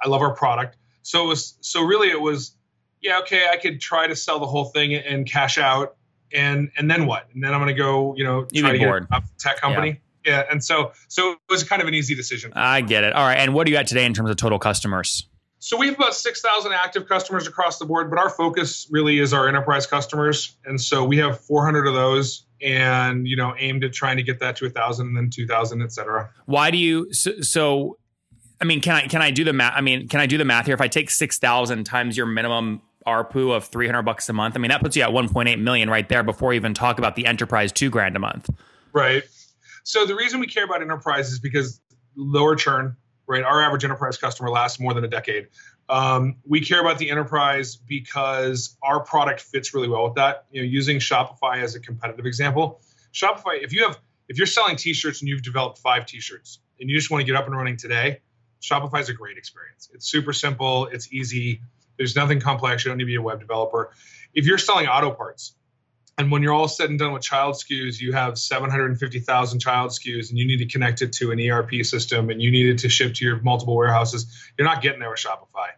I 0.02 0.08
love 0.08 0.22
our 0.22 0.34
product. 0.34 0.78
So 1.02 1.26
it 1.26 1.28
was, 1.28 1.58
so 1.62 1.84
really, 1.84 2.10
it 2.10 2.22
was, 2.22 2.56
yeah, 3.02 3.20
okay, 3.20 3.48
I 3.52 3.58
could 3.58 3.82
try 3.82 4.08
to 4.08 4.16
sell 4.16 4.40
the 4.40 4.46
whole 4.46 4.66
thing 4.66 4.94
and 4.94 5.30
cash 5.30 5.58
out, 5.58 5.96
and 6.32 6.72
and 6.78 6.90
then 6.90 7.08
what? 7.08 7.28
And 7.34 7.44
then 7.44 7.54
I'm 7.54 7.60
going 7.60 7.74
to 7.76 7.82
go, 7.82 8.16
you 8.16 8.24
know, 8.24 8.46
You'd 8.52 8.62
try 8.62 8.72
to 8.74 8.78
get 8.78 8.88
a 8.88 9.24
tech 9.40 9.58
company. 9.58 10.02
Yeah. 10.26 10.44
and 10.52 10.64
so 10.64 10.92
so 11.08 11.32
it 11.32 11.40
was 11.50 11.64
kind 11.64 11.82
of 11.82 11.88
an 11.88 11.94
easy 11.94 12.14
decision. 12.14 12.52
I 12.56 12.82
get 12.82 13.04
it. 13.04 13.14
All 13.14 13.26
right. 13.26 13.38
And 13.38 13.54
what 13.54 13.66
are 13.68 13.72
you 13.72 13.78
at 13.78 13.88
today 13.88 14.06
in 14.06 14.14
terms 14.14 14.30
of 14.30 14.36
total 14.36 14.60
customers? 14.60 15.28
So 15.60 15.78
we 15.78 15.88
have 15.88 15.96
about 15.96 16.16
6,000 16.16 16.72
active 16.72 17.08
customers 17.08 17.46
across 17.46 17.80
the 17.80 17.86
board, 17.86 18.10
but 18.10 18.18
our 18.18 18.30
focus 18.30 18.88
really 18.90 19.20
is 19.20 19.34
our 19.34 19.48
enterprise 19.48 19.86
customers. 19.86 20.58
And 20.66 20.80
so 20.80 21.04
we 21.04 21.18
have 21.18 21.40
400 21.42 21.86
of 21.86 21.94
those 21.94 22.46
and, 22.62 23.28
you 23.28 23.36
know, 23.36 23.54
aimed 23.58 23.84
at 23.84 23.92
trying 23.92 24.18
to 24.18 24.24
get 24.24 24.40
that 24.40 24.56
to 24.58 24.66
1,000 24.66 25.08
and 25.08 25.18
then 25.18 25.30
2,000, 25.30 25.82
et 25.82 25.92
cetera. 25.92 26.30
Why 26.46 26.72
do 26.72 26.78
you 26.78 27.12
so, 27.12 27.32
so 27.42 27.98
I 28.62 28.66
mean, 28.66 28.82
can 28.82 28.96
I 28.96 29.08
can 29.08 29.22
I 29.22 29.32
do 29.32 29.44
the 29.44 29.54
math? 29.54 29.74
I 29.76 29.82
mean, 29.82 30.08
can 30.08 30.20
I 30.20 30.26
do 30.26 30.38
the 30.38 30.46
math 30.46 30.66
here? 30.66 30.76
If 30.76 30.82
I 30.82 30.88
take 30.88 31.10
six 31.10 31.40
thousand 31.40 31.86
times 31.86 32.18
your 32.18 32.26
minimum 32.26 32.82
ARPU 33.08 33.56
of 33.56 33.66
three 33.66 33.86
hundred 33.86 34.04
bucks 34.04 34.28
a 34.28 34.34
month, 34.34 34.56
I 34.56 34.60
mean 34.60 34.70
that 34.70 34.82
puts 34.82 34.96
you 34.96 35.04
at 35.04 35.14
one 35.14 35.30
point 35.30 35.48
eight 35.48 35.60
million 35.60 35.90
right 35.90 36.08
there 36.10 36.24
before 36.24 36.50
we 36.50 36.58
even 36.58 36.74
talk 36.74 37.00
about 37.00 37.16
the 37.16 37.26
enterprise 37.26 37.72
two 37.72 37.90
grand 37.90 38.16
a 38.18 38.20
month. 38.20 38.50
Right. 38.92 39.24
So 39.84 40.06
the 40.06 40.16
reason 40.16 40.40
we 40.40 40.48
care 40.48 40.66
about 40.66 40.82
enterprise 40.82 41.32
is 41.32 41.40
because 41.40 41.80
lower 42.18 42.56
churn, 42.56 42.98
right? 43.30 43.44
Our 43.44 43.62
average 43.62 43.86
enterprise 43.86 44.18
customer 44.18 44.50
lasts 44.50 44.80
more 44.80 44.94
than 44.94 45.06
a 45.06 45.08
decade. 45.08 45.48
Um, 45.88 46.38
we 46.46 46.62
care 46.62 46.82
about 46.82 46.98
the 46.98 47.10
enterprise 47.10 47.76
because 47.76 48.76
our 48.84 49.00
product 49.00 49.40
fits 49.40 49.74
really 49.74 49.88
well 49.88 50.04
with 50.04 50.16
that. 50.16 50.46
You 50.52 50.62
know, 50.62 50.68
using 50.68 50.98
Shopify 50.98 51.62
as 51.62 51.76
a 51.76 51.80
competitive 51.80 52.26
example, 52.26 52.82
Shopify, 53.14 53.64
if 53.64 53.72
you 53.72 53.86
have 53.86 54.00
if 54.28 54.38
you're 54.38 54.48
selling 54.48 54.76
t-shirts 54.76 55.22
and 55.22 55.30
you've 55.30 55.42
developed 55.42 55.80
five 55.80 56.06
t-shirts 56.06 56.60
and 56.80 56.90
you 56.90 56.98
just 56.98 57.10
want 57.10 57.22
to 57.22 57.26
get 57.26 57.36
up 57.36 57.48
and 57.48 57.56
running 57.56 57.78
today, 57.78 58.22
Shopify 58.62 59.00
is 59.00 59.10
a 59.10 59.14
great 59.14 59.38
experience. 59.38 59.90
It's 59.94 60.08
super 60.08 60.34
simple, 60.34 60.88
it's 60.88 61.12
easy. 61.14 61.62
There's 61.98 62.16
nothing 62.16 62.40
complex. 62.40 62.86
You 62.86 62.90
don't 62.90 62.98
need 62.98 63.04
to 63.04 63.08
be 63.08 63.16
a 63.16 63.22
web 63.22 63.40
developer. 63.40 63.92
If 64.34 64.46
you're 64.46 64.58
selling 64.58 64.88
auto 64.88 65.12
parts, 65.12 65.56
and 66.20 66.30
when 66.30 66.44
you're 66.44 66.54
all 66.54 66.68
said 66.68 66.90
and 66.90 67.00
done 67.00 67.14
with 67.14 67.24
child 67.24 67.56
SKUs, 67.56 68.02
you 68.02 68.12
have 68.12 68.38
750,000 68.38 69.60
child 69.60 69.92
SKUs, 69.92 70.30
and 70.30 70.38
you 70.38 70.46
need 70.46 70.58
to 70.58 70.66
connect 70.66 71.02
it 71.02 71.14
to 71.14 71.32
an 71.32 71.40
ERP 71.40 71.86
system, 71.86 72.30
and 72.30 72.42
you 72.42 72.52
need 72.52 72.68
it 72.68 72.80
to 72.80 72.90
ship 72.90 73.14
to 73.16 73.26
your 73.26 73.42
multiple 73.42 73.74
warehouses. 73.74 74.28
You're 74.58 74.68
not 74.68 74.82
getting 74.82 75.00
there 75.00 75.10
with 75.10 75.20
Shopify, 75.20 75.70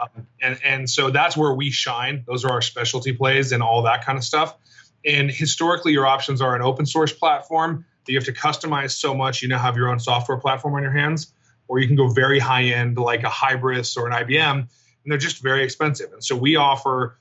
um, 0.00 0.26
and 0.40 0.58
and 0.64 0.88
so 0.88 1.10
that's 1.10 1.36
where 1.36 1.52
we 1.52 1.70
shine. 1.70 2.24
Those 2.26 2.46
are 2.46 2.50
our 2.50 2.62
specialty 2.62 3.12
plays 3.12 3.52
and 3.52 3.62
all 3.62 3.82
that 3.82 4.02
kind 4.02 4.16
of 4.16 4.24
stuff. 4.24 4.56
And 5.04 5.30
historically, 5.30 5.92
your 5.92 6.06
options 6.06 6.40
are 6.40 6.56
an 6.56 6.62
open 6.62 6.86
source 6.86 7.12
platform 7.12 7.84
that 8.06 8.12
you 8.12 8.18
have 8.18 8.24
to 8.24 8.32
customize 8.32 8.92
so 8.92 9.14
much. 9.14 9.42
You 9.42 9.48
now 9.48 9.58
have 9.58 9.76
your 9.76 9.90
own 9.90 10.00
software 10.00 10.38
platform 10.38 10.76
on 10.76 10.82
your 10.82 10.92
hands, 10.92 11.34
or 11.68 11.78
you 11.78 11.86
can 11.86 11.96
go 11.96 12.08
very 12.08 12.38
high 12.38 12.64
end 12.64 12.96
like 12.96 13.22
a 13.22 13.30
Hybris 13.30 13.98
or 13.98 14.06
an 14.06 14.14
IBM, 14.14 14.60
and 14.60 14.66
they're 15.04 15.18
just 15.18 15.42
very 15.42 15.62
expensive. 15.62 16.10
And 16.14 16.24
so 16.24 16.36
we 16.36 16.56
offer 16.56 17.18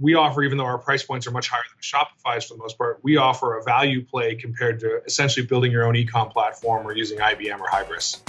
we 0.00 0.14
offer, 0.14 0.42
even 0.42 0.58
though 0.58 0.64
our 0.64 0.78
price 0.78 1.02
points 1.02 1.26
are 1.26 1.30
much 1.30 1.48
higher 1.48 1.60
than 1.70 1.78
Shopify's 1.82 2.46
for 2.46 2.54
the 2.54 2.58
most 2.58 2.78
part, 2.78 3.00
we 3.02 3.18
offer 3.18 3.58
a 3.58 3.62
value 3.62 4.02
play 4.04 4.34
compared 4.34 4.80
to 4.80 5.02
essentially 5.04 5.44
building 5.46 5.70
your 5.70 5.84
own 5.84 5.94
e-com 5.94 6.30
platform 6.30 6.84
or 6.86 6.96
using 6.96 7.18
IBM 7.18 7.60
or 7.60 7.66
Hybris. 7.66 8.22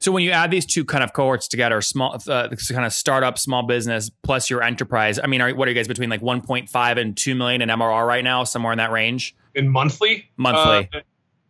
So 0.00 0.12
when 0.12 0.22
you 0.22 0.30
add 0.30 0.50
these 0.50 0.64
two 0.64 0.84
kind 0.84 1.02
of 1.02 1.12
cohorts 1.12 1.48
together, 1.48 1.80
small 1.80 2.14
uh, 2.28 2.48
kind 2.70 2.86
of 2.86 2.92
startup, 2.92 3.36
small 3.36 3.64
business 3.64 4.10
plus 4.22 4.48
your 4.48 4.62
enterprise, 4.62 5.18
I 5.22 5.26
mean, 5.26 5.40
are, 5.40 5.52
what 5.54 5.66
are 5.66 5.72
you 5.72 5.74
guys 5.74 5.88
between 5.88 6.08
like 6.08 6.20
1.5 6.20 7.00
and 7.00 7.16
2 7.16 7.34
million 7.34 7.62
in 7.62 7.68
MRR 7.68 8.06
right 8.06 8.22
now, 8.22 8.44
somewhere 8.44 8.72
in 8.72 8.78
that 8.78 8.92
range? 8.92 9.34
In 9.54 9.68
monthly? 9.68 10.30
Monthly. 10.36 10.88
Uh, 10.92 11.00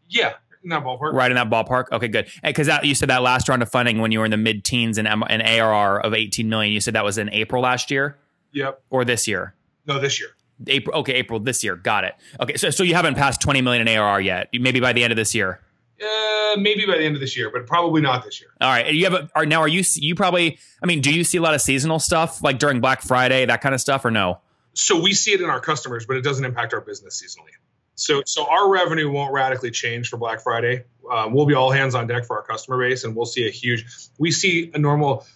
yeah, 0.09 0.35
in 0.65 0.71
that 0.71 0.83
ballpark. 0.83 1.13
Right 1.13 1.31
in 1.31 1.35
that 1.35 1.51
ballpark. 1.51 1.93
Okay, 1.93 2.09
good. 2.09 2.29
Because 2.43 2.71
you 2.83 2.95
said 2.95 3.11
that 3.11 3.23
last 3.23 3.49
round 3.51 3.63
of 3.63 3.71
funding 3.71 3.99
when 3.99 4.13
you 4.13 4.21
were 4.21 4.25
in 4.25 4.31
the 4.31 4.39
mid-teens 4.39 4.97
and 4.97 5.07
an 5.07 5.43
ARR 5.43 6.01
of 6.01 6.15
18 6.15 6.49
million, 6.49 6.73
you 6.73 6.81
said 6.81 6.95
that 6.95 7.05
was 7.05 7.19
in 7.19 7.29
April 7.31 7.63
last 7.63 7.91
year. 7.91 8.17
Yep. 8.53 8.83
Or 8.89 9.05
this 9.05 9.29
year. 9.29 9.55
No, 9.87 10.01
this 10.01 10.19
year. 10.19 10.31
April. 10.67 11.01
Okay, 11.01 11.13
April 11.15 11.39
this 11.39 11.63
year. 11.63 11.77
Got 11.77 12.05
it. 12.05 12.15
Okay, 12.41 12.57
so 12.57 12.71
so 12.71 12.83
you 12.83 12.95
haven't 12.95 13.15
passed 13.15 13.41
20 13.41 13.61
million 13.61 13.87
in 13.87 13.97
ARR 13.97 14.21
yet. 14.21 14.49
Maybe 14.53 14.81
by 14.81 14.93
the 14.93 15.05
end 15.05 15.13
of 15.13 15.17
this 15.17 15.35
year. 15.35 15.61
Uh, 16.01 16.57
maybe 16.59 16.87
by 16.87 16.97
the 16.97 17.05
end 17.05 17.17
of 17.17 17.21
this 17.21 17.37
year, 17.37 17.51
but 17.51 17.67
probably 17.67 18.01
not 18.01 18.25
this 18.25 18.41
year. 18.41 18.51
All 18.61 18.69
right. 18.69 18.93
You 18.95 19.05
have 19.05 19.15
a, 19.15 19.29
are 19.35 19.45
now 19.45 19.61
are 19.61 19.69
you 19.69 19.83
you 19.97 20.15
probably 20.15 20.59
I 20.83 20.87
mean, 20.87 21.01
do 21.01 21.13
you 21.13 21.25
see 21.25 21.39
a 21.39 21.43
lot 21.43 21.55
of 21.55 21.61
seasonal 21.61 21.99
stuff 21.99 22.43
like 22.43 22.59
during 22.59 22.81
Black 22.81 23.03
Friday, 23.03 23.45
that 23.47 23.61
kind 23.61 23.75
of 23.75 23.81
stuff 23.81 24.05
or 24.05 24.11
no? 24.11 24.39
So 24.75 25.01
we 25.01 25.13
see 25.13 25.33
it 25.33 25.41
in 25.41 25.51
our 25.51 25.61
customers, 25.61 26.07
but 26.07 26.17
it 26.17 26.23
doesn't 26.23 26.45
impact 26.45 26.73
our 26.73 26.81
business 26.81 27.21
seasonally. 27.21 27.51
So 27.97 28.23
so 28.27 28.49
our 28.49 28.71
revenue 28.71 29.11
won't 29.11 29.33
radically 29.33 29.73
change 29.73 30.09
for 30.09 30.19
Black 30.19 30.41
Friday. 30.41 30.85
Uh, 31.11 31.29
we'll 31.33 31.47
be 31.47 31.55
all 31.55 31.73
hands 31.73 31.97
on 31.97 32.07
deck 32.07 32.27
for 32.27 32.37
our 32.37 32.45
customer 32.45 32.79
base, 32.79 33.03
and 33.03 33.17
we'll 33.17 33.27
see 33.27 33.49
a 33.49 33.51
huge. 33.51 33.87
We 34.19 34.31
see 34.31 34.71
a 34.73 34.79
normal. 34.79 35.27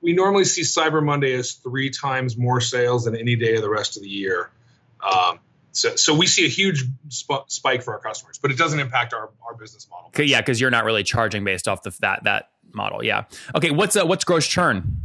We 0.00 0.14
normally 0.14 0.44
see 0.44 0.62
Cyber 0.62 1.04
Monday 1.04 1.34
as 1.34 1.52
three 1.52 1.90
times 1.90 2.38
more 2.38 2.60
sales 2.62 3.04
than 3.04 3.16
any 3.16 3.36
day 3.36 3.56
of 3.56 3.62
the 3.62 3.68
rest 3.68 3.98
of 3.98 4.02
the 4.02 4.08
year. 4.08 4.50
Um, 5.04 5.40
so, 5.76 5.94
so 5.94 6.14
we 6.14 6.26
see 6.26 6.46
a 6.46 6.48
huge 6.48 6.84
sp- 7.12 7.44
spike 7.48 7.82
for 7.82 7.92
our 7.92 8.00
customers, 8.00 8.38
but 8.38 8.50
it 8.50 8.56
doesn't 8.56 8.80
impact 8.80 9.12
our, 9.12 9.30
our 9.46 9.54
business 9.54 9.86
model. 9.90 10.08
Okay, 10.08 10.24
yeah, 10.24 10.40
because 10.40 10.58
you're 10.58 10.70
not 10.70 10.84
really 10.84 11.02
charging 11.02 11.44
based 11.44 11.68
off 11.68 11.82
the 11.82 11.94
that 12.00 12.24
that 12.24 12.48
model. 12.72 13.04
Yeah. 13.04 13.24
Okay. 13.54 13.70
What's 13.70 13.94
uh, 13.94 14.06
what's 14.06 14.24
gross 14.24 14.46
churn? 14.46 15.02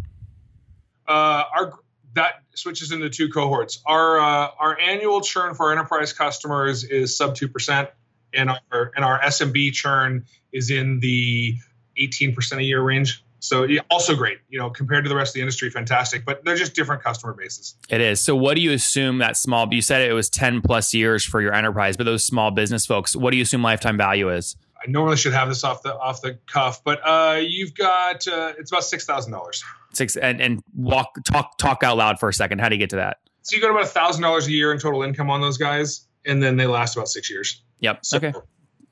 Uh, 1.06 1.44
our 1.54 1.80
that 2.13 2.44
switches 2.56 2.94
into 2.94 3.10
two 3.10 3.28
cohorts. 3.28 3.82
Our 3.86 4.18
uh, 4.18 4.51
our 4.58 4.80
annual 4.80 5.20
churn 5.20 5.56
for 5.56 5.68
our 5.68 5.72
enterprise 5.74 6.13
customers 6.13 6.86
is 6.86 7.18
sub 7.18 7.36
two 7.36 7.50
percent, 7.50 7.90
and 8.34 8.50
our 8.50 8.92
and 8.96 9.04
our 9.04 9.20
SMB 9.20 9.74
churn 9.74 10.25
is 10.54 10.72
in 10.72 11.01
the 11.01 11.58
eighteen 11.98 12.34
percent 12.34 12.62
a 12.62 12.63
year 12.63 12.82
range. 12.82 13.25
So 13.41 13.63
yeah, 13.63 13.81
also 13.89 14.15
great, 14.15 14.38
you 14.50 14.60
know, 14.60 14.69
compared 14.69 15.03
to 15.03 15.10
the 15.10 15.15
rest 15.15 15.31
of 15.31 15.33
the 15.33 15.41
industry, 15.41 15.71
fantastic. 15.71 16.25
But 16.25 16.45
they're 16.45 16.55
just 16.55 16.75
different 16.75 17.03
customer 17.03 17.33
bases. 17.33 17.75
It 17.89 18.00
is. 18.00 18.19
So 18.19 18.36
what 18.36 18.55
do 18.55 18.62
you 18.62 18.71
assume 18.71 19.17
that 19.17 19.36
small? 19.36 19.67
You 19.73 19.82
said 19.82 20.08
it 20.08 20.13
was 20.13 20.30
ten 20.30 20.62
plus 20.62 20.93
years 20.93 21.25
for 21.25 21.41
your 21.41 21.51
enterprise, 21.51 21.97
but 21.97 22.04
those 22.04 22.23
small 22.23 22.51
business 22.51 22.86
folks, 22.86 23.15
what 23.15 23.32
do 23.32 23.38
you 23.38 23.43
assume 23.43 23.63
lifetime 23.63 23.97
value 23.97 24.30
is? 24.32 24.56
I 24.77 24.89
normally 24.89 25.17
should 25.17 25.34
have 25.34 25.49
this 25.49 25.63
off 25.63 25.82
the 25.82 25.97
off 25.97 26.21
the 26.21 26.38
cuff, 26.45 26.84
but 26.84 26.99
uh, 27.04 27.39
you've 27.41 27.73
got 27.73 28.27
uh, 28.27 28.54
it's 28.60 28.71
about 28.71 28.84
six 28.84 29.06
thousand 29.06 29.32
dollars. 29.32 29.63
Six 29.91 30.17
and 30.17 30.39
and 30.39 30.62
walk 30.75 31.10
talk 31.25 31.58
talk 31.58 31.82
out 31.84 31.97
loud 31.97 32.19
for 32.19 32.30
a 32.30 32.34
second. 32.34 32.62
How 32.62 32.69
do 32.69 32.75
you 32.75 32.80
get 32.80 32.91
to 32.91 32.97
that? 32.97 33.17
So 33.41 33.56
you 33.56 33.62
got 33.62 33.71
about 33.71 33.84
a 33.84 33.88
thousand 33.88 34.21
dollars 34.21 34.45
a 34.45 34.51
year 34.51 34.71
in 34.71 34.77
total 34.77 35.01
income 35.01 35.32
on 35.32 35.41
those 35.41 35.58
guys, 35.58 36.06
and 36.27 36.43
then 36.43 36.58
they 36.58 36.67
last 36.67 36.95
about 36.95 37.10
six 37.10 37.27
years. 37.27 37.63
Yep. 37.80 38.06
So, 38.06 38.17
okay 38.17 38.34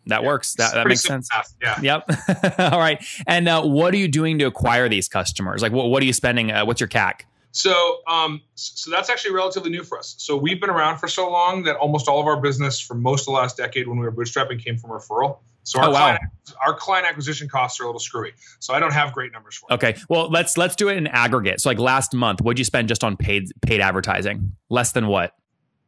that 0.10 0.22
yeah. 0.22 0.28
works. 0.28 0.54
That, 0.56 0.74
that 0.74 0.88
makes 0.88 1.02
sense. 1.02 1.30
Math. 1.34 1.54
Yeah. 1.62 2.04
Yep. 2.08 2.60
All 2.74 2.80
right. 2.80 3.04
And 3.26 3.48
uh, 3.48 3.63
what 3.63 3.93
are 3.93 3.98
you 3.98 4.08
doing 4.08 4.39
to 4.39 4.45
acquire 4.45 4.89
these 4.89 5.08
customers? 5.08 5.62
Like, 5.62 5.72
what, 5.72 5.89
what 5.89 6.04
are 6.04 6.06
you 6.06 6.13
spending? 6.13 6.52
Uh, 6.52 6.65
what's 6.65 6.82
your 6.82 6.89
CAC? 6.89 7.22
So, 7.52 8.00
um, 8.08 8.41
so 8.56 8.91
that's 8.91 9.10
actually 9.10 9.34
relatively 9.34 9.72
new 9.72 9.84
for 9.84 9.98
us. 9.98 10.15
So 10.19 10.38
we've 10.38 10.62
been 10.62 10.69
around 10.69 10.98
for 10.98 11.08
so 11.08 11.32
long 11.32 11.63
that 11.63 11.78
almost 11.78 12.08
all 12.08 12.19
of 12.19 12.28
our 12.28 12.39
business 12.39 12.80
for 12.80 12.93
most 12.93 13.22
of 13.22 13.26
the 13.28 13.32
last 13.32 13.58
decade, 13.58 13.88
when 13.88 13.98
we 13.98 14.06
were 14.06 14.12
bootstrapping, 14.12 14.63
came 14.63 14.78
from 14.78 14.91
referral. 14.91 15.39
So 15.63 15.80
our, 15.80 15.86
oh, 15.86 15.91
wow. 15.91 15.98
client, 15.98 16.22
our 16.65 16.74
client 16.74 17.08
acquisition 17.08 17.48
costs 17.48 17.80
are 17.80 17.84
a 17.84 17.86
little 17.88 18.00
screwy. 18.00 18.34
So 18.60 18.74
I 18.74 18.80
don't 18.80 18.93
have 18.93 19.13
great 19.13 19.32
numbers 19.32 19.56
for. 19.56 19.72
Okay, 19.74 19.95
well 20.10 20.30
let's 20.30 20.58
let's 20.58 20.76
do 20.76 20.89
it 20.89 20.98
in 20.98 21.08
aggregate. 21.08 21.62
So 21.62 21.69
like 21.69 21.80
last 21.80 22.13
month, 22.13 22.41
what'd 22.41 22.58
you 22.58 22.65
spend 22.65 22.88
just 22.88 23.04
on 23.04 23.17
paid 23.17 23.50
paid 23.62 23.82
advertising? 23.82 24.56
Less 24.69 24.93
than 24.93 25.08
what? 25.08 25.34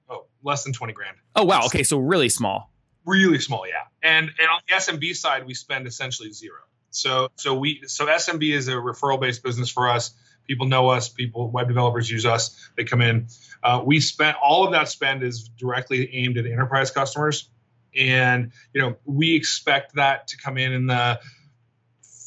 Oh, 0.10 0.26
less 0.44 0.64
than 0.64 0.74
twenty 0.74 0.94
grand. 0.94 1.18
Oh 1.36 1.46
wow. 1.46 1.66
Okay, 1.66 1.84
so 1.84 1.98
really 1.98 2.30
small. 2.30 2.71
Really 3.06 3.40
small, 3.40 3.66
yeah. 3.68 3.84
And 4.04 4.30
and 4.38 4.48
on 4.50 4.62
the 4.68 4.76
SMB 4.76 5.16
side, 5.16 5.46
we 5.46 5.54
spend 5.54 5.88
essentially 5.88 6.32
zero. 6.32 6.60
So 6.92 7.30
so 7.36 7.56
we 7.56 7.84
so 7.88 8.06
SMB 8.06 8.54
is 8.54 8.68
a 8.68 8.74
referral 8.74 9.20
based 9.20 9.44
business 9.44 9.70
for 9.70 9.90
us. 9.90 10.12
People 10.48 10.68
know 10.68 10.90
us. 10.90 11.10
People 11.10 11.50
web 11.50 11.68
developers 11.68 12.10
use 12.10 12.26
us. 12.26 12.56
They 12.76 12.84
come 12.84 13.02
in. 13.02 13.28
Uh, 13.64 13.82
we 13.86 14.00
spent 14.00 14.38
all 14.42 14.66
of 14.66 14.74
that 14.74 14.90
spend 14.90 15.24
is 15.24 15.50
directly 15.58 16.14
aimed 16.14 16.38
at 16.38 16.46
enterprise 16.46 16.92
customers, 16.92 17.50
and 17.98 18.52
you 18.74 18.82
know 18.82 18.98
we 19.06 19.36
expect 19.36 19.96
that 19.96 20.28
to 20.28 20.38
come 20.38 20.58
in 20.58 20.74
in 20.74 20.88
the 20.88 21.20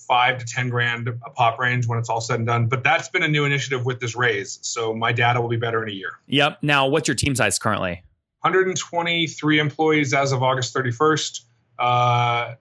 five 0.08 0.38
to 0.38 0.46
ten 0.46 0.70
grand 0.70 1.08
a 1.08 1.30
pop 1.30 1.58
range 1.58 1.86
when 1.86 1.98
it's 1.98 2.08
all 2.08 2.20
said 2.20 2.36
and 2.36 2.46
done. 2.46 2.66
But 2.66 2.82
that's 2.82 3.08
been 3.08 3.22
a 3.22 3.28
new 3.28 3.44
initiative 3.44 3.84
with 3.84 4.00
this 4.00 4.16
raise. 4.16 4.58
So 4.62 4.94
my 4.94 5.12
data 5.12 5.40
will 5.40 5.48
be 5.48 5.56
better 5.56 5.82
in 5.82 5.88
a 5.88 5.92
year. 5.92 6.18
Yep. 6.26 6.62
Now, 6.62 6.86
what's 6.86 7.08
your 7.08 7.14
team 7.14 7.34
size 7.34 7.58
currently? 7.58 8.02
123 8.44 9.58
employees 9.58 10.12
as 10.12 10.32
of 10.32 10.42
August 10.42 10.74
31st. 10.74 11.40
Uh, 11.78 12.54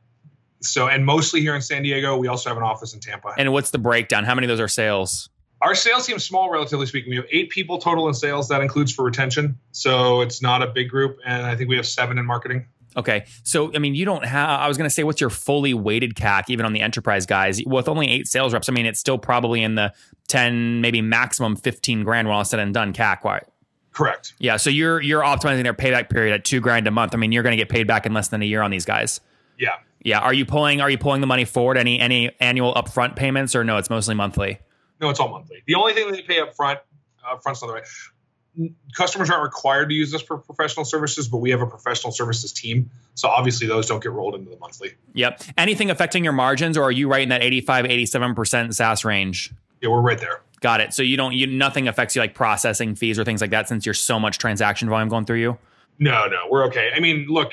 so, 0.61 0.87
and 0.87 1.05
mostly 1.05 1.41
here 1.41 1.55
in 1.55 1.61
San 1.61 1.83
Diego. 1.83 2.15
We 2.15 2.29
also 2.29 2.49
have 2.49 2.57
an 2.57 2.63
office 2.63 2.93
in 2.93 3.01
Tampa. 3.01 3.33
And 3.37 3.51
what's 3.51 3.71
the 3.71 3.79
breakdown? 3.79 4.23
How 4.23 4.33
many 4.33 4.45
of 4.45 4.49
those 4.49 4.61
are 4.61 4.69
sales? 4.69 5.29
Our 5.61 5.75
sales 5.75 6.07
team 6.07 6.15
is 6.15 6.23
small, 6.23 6.49
relatively 6.49 6.85
speaking. 6.85 7.09
We 7.09 7.17
have 7.17 7.25
eight 7.31 7.49
people 7.49 7.79
total 7.79 8.07
in 8.07 8.13
sales. 8.13 8.47
That 8.47 8.61
includes 8.61 8.93
for 8.93 9.03
retention. 9.03 9.57
So 9.71 10.21
it's 10.21 10.41
not 10.41 10.61
a 10.61 10.67
big 10.67 10.89
group. 10.89 11.19
And 11.25 11.45
I 11.45 11.55
think 11.55 11.69
we 11.69 11.75
have 11.75 11.87
seven 11.87 12.17
in 12.17 12.25
marketing. 12.25 12.65
Okay. 12.95 13.25
So, 13.43 13.73
I 13.73 13.79
mean, 13.79 13.95
you 13.95 14.05
don't 14.05 14.25
have, 14.25 14.49
I 14.61 14.67
was 14.67 14.77
going 14.77 14.89
to 14.89 14.93
say, 14.93 15.03
what's 15.03 15.19
your 15.19 15.29
fully 15.29 15.73
weighted 15.73 16.15
CAC, 16.15 16.43
even 16.49 16.65
on 16.65 16.73
the 16.73 16.81
enterprise 16.81 17.25
guys? 17.25 17.61
With 17.65 17.89
only 17.89 18.09
eight 18.09 18.27
sales 18.27 18.53
reps, 18.53 18.69
I 18.69 18.71
mean, 18.71 18.85
it's 18.85 18.99
still 18.99 19.17
probably 19.17 19.63
in 19.63 19.75
the 19.75 19.93
10, 20.27 20.79
maybe 20.81 21.01
maximum 21.01 21.55
15 21.55 22.03
grand 22.03 22.27
when 22.27 22.37
all 22.37 22.45
said 22.45 22.59
and 22.59 22.73
done 22.73 22.93
CAC. 22.93 23.43
Correct. 23.93 24.33
Yeah. 24.39 24.57
So 24.57 24.69
you're 24.69 25.01
you're 25.01 25.21
optimizing 25.21 25.63
their 25.63 25.73
payback 25.73 26.09
period 26.09 26.33
at 26.33 26.43
two 26.43 26.59
grand 26.59 26.87
a 26.87 26.91
month. 26.91 27.13
I 27.13 27.17
mean, 27.17 27.31
you're 27.31 27.43
going 27.43 27.55
to 27.55 27.57
get 27.57 27.69
paid 27.69 27.87
back 27.87 28.05
in 28.05 28.13
less 28.13 28.27
than 28.27 28.41
a 28.41 28.45
year 28.45 28.61
on 28.61 28.71
these 28.71 28.85
guys. 28.85 29.21
Yeah. 29.57 29.75
Yeah. 30.03 30.19
Are 30.19 30.33
you 30.33 30.45
pulling 30.45 30.81
Are 30.81 30.89
you 30.89 30.97
pulling 30.97 31.21
the 31.21 31.27
money 31.27 31.45
forward? 31.45 31.77
Any 31.77 31.99
any 31.99 32.31
annual 32.39 32.73
upfront 32.73 33.15
payments, 33.15 33.55
or 33.55 33.63
no? 33.63 33.77
It's 33.77 33.89
mostly 33.89 34.15
monthly. 34.15 34.59
No, 34.99 35.09
it's 35.09 35.19
all 35.19 35.29
monthly. 35.29 35.63
The 35.67 35.75
only 35.75 35.93
thing 35.93 36.09
that 36.09 36.15
they 36.15 36.23
pay 36.23 36.39
upfront 36.39 36.79
uh, 37.25 37.37
front's 37.37 37.61
not 37.61 37.67
the 37.67 37.73
right. 37.73 38.71
Customers 38.95 39.31
aren't 39.31 39.43
required 39.43 39.89
to 39.89 39.95
use 39.95 40.11
this 40.11 40.21
for 40.21 40.37
professional 40.37 40.85
services, 40.85 41.27
but 41.27 41.37
we 41.37 41.49
have 41.49 41.61
a 41.61 41.65
professional 41.65 42.11
services 42.11 42.53
team. 42.53 42.91
So 43.15 43.27
obviously 43.27 43.65
those 43.67 43.87
don't 43.87 44.01
get 44.01 44.11
rolled 44.11 44.35
into 44.35 44.51
the 44.51 44.57
monthly. 44.57 44.93
Yep. 45.13 45.41
Anything 45.57 45.89
affecting 45.89 46.23
your 46.23 46.33
margins, 46.33 46.77
or 46.77 46.83
are 46.83 46.91
you 46.91 47.07
right 47.07 47.23
in 47.23 47.29
that 47.29 47.41
85, 47.41 47.85
87% 47.85 48.75
SaaS 48.75 49.03
range? 49.05 49.51
Yeah, 49.81 49.89
we're 49.89 50.01
right 50.01 50.19
there. 50.19 50.41
Got 50.63 50.79
it. 50.79 50.93
So 50.93 51.03
you 51.03 51.17
don't 51.17 51.33
you 51.33 51.45
nothing 51.45 51.89
affects 51.89 52.15
you 52.15 52.21
like 52.21 52.35
processing 52.35 52.95
fees 52.95 53.19
or 53.19 53.25
things 53.25 53.41
like 53.41 53.49
that 53.49 53.67
since 53.67 53.85
you're 53.85 53.93
so 53.93 54.17
much 54.17 54.37
transaction 54.37 54.87
volume 54.87 55.09
going 55.09 55.25
through 55.25 55.39
you? 55.39 55.57
No, 55.99 56.25
no, 56.27 56.37
we're 56.49 56.67
okay. 56.67 56.91
I 56.95 57.01
mean, 57.01 57.25
look, 57.27 57.51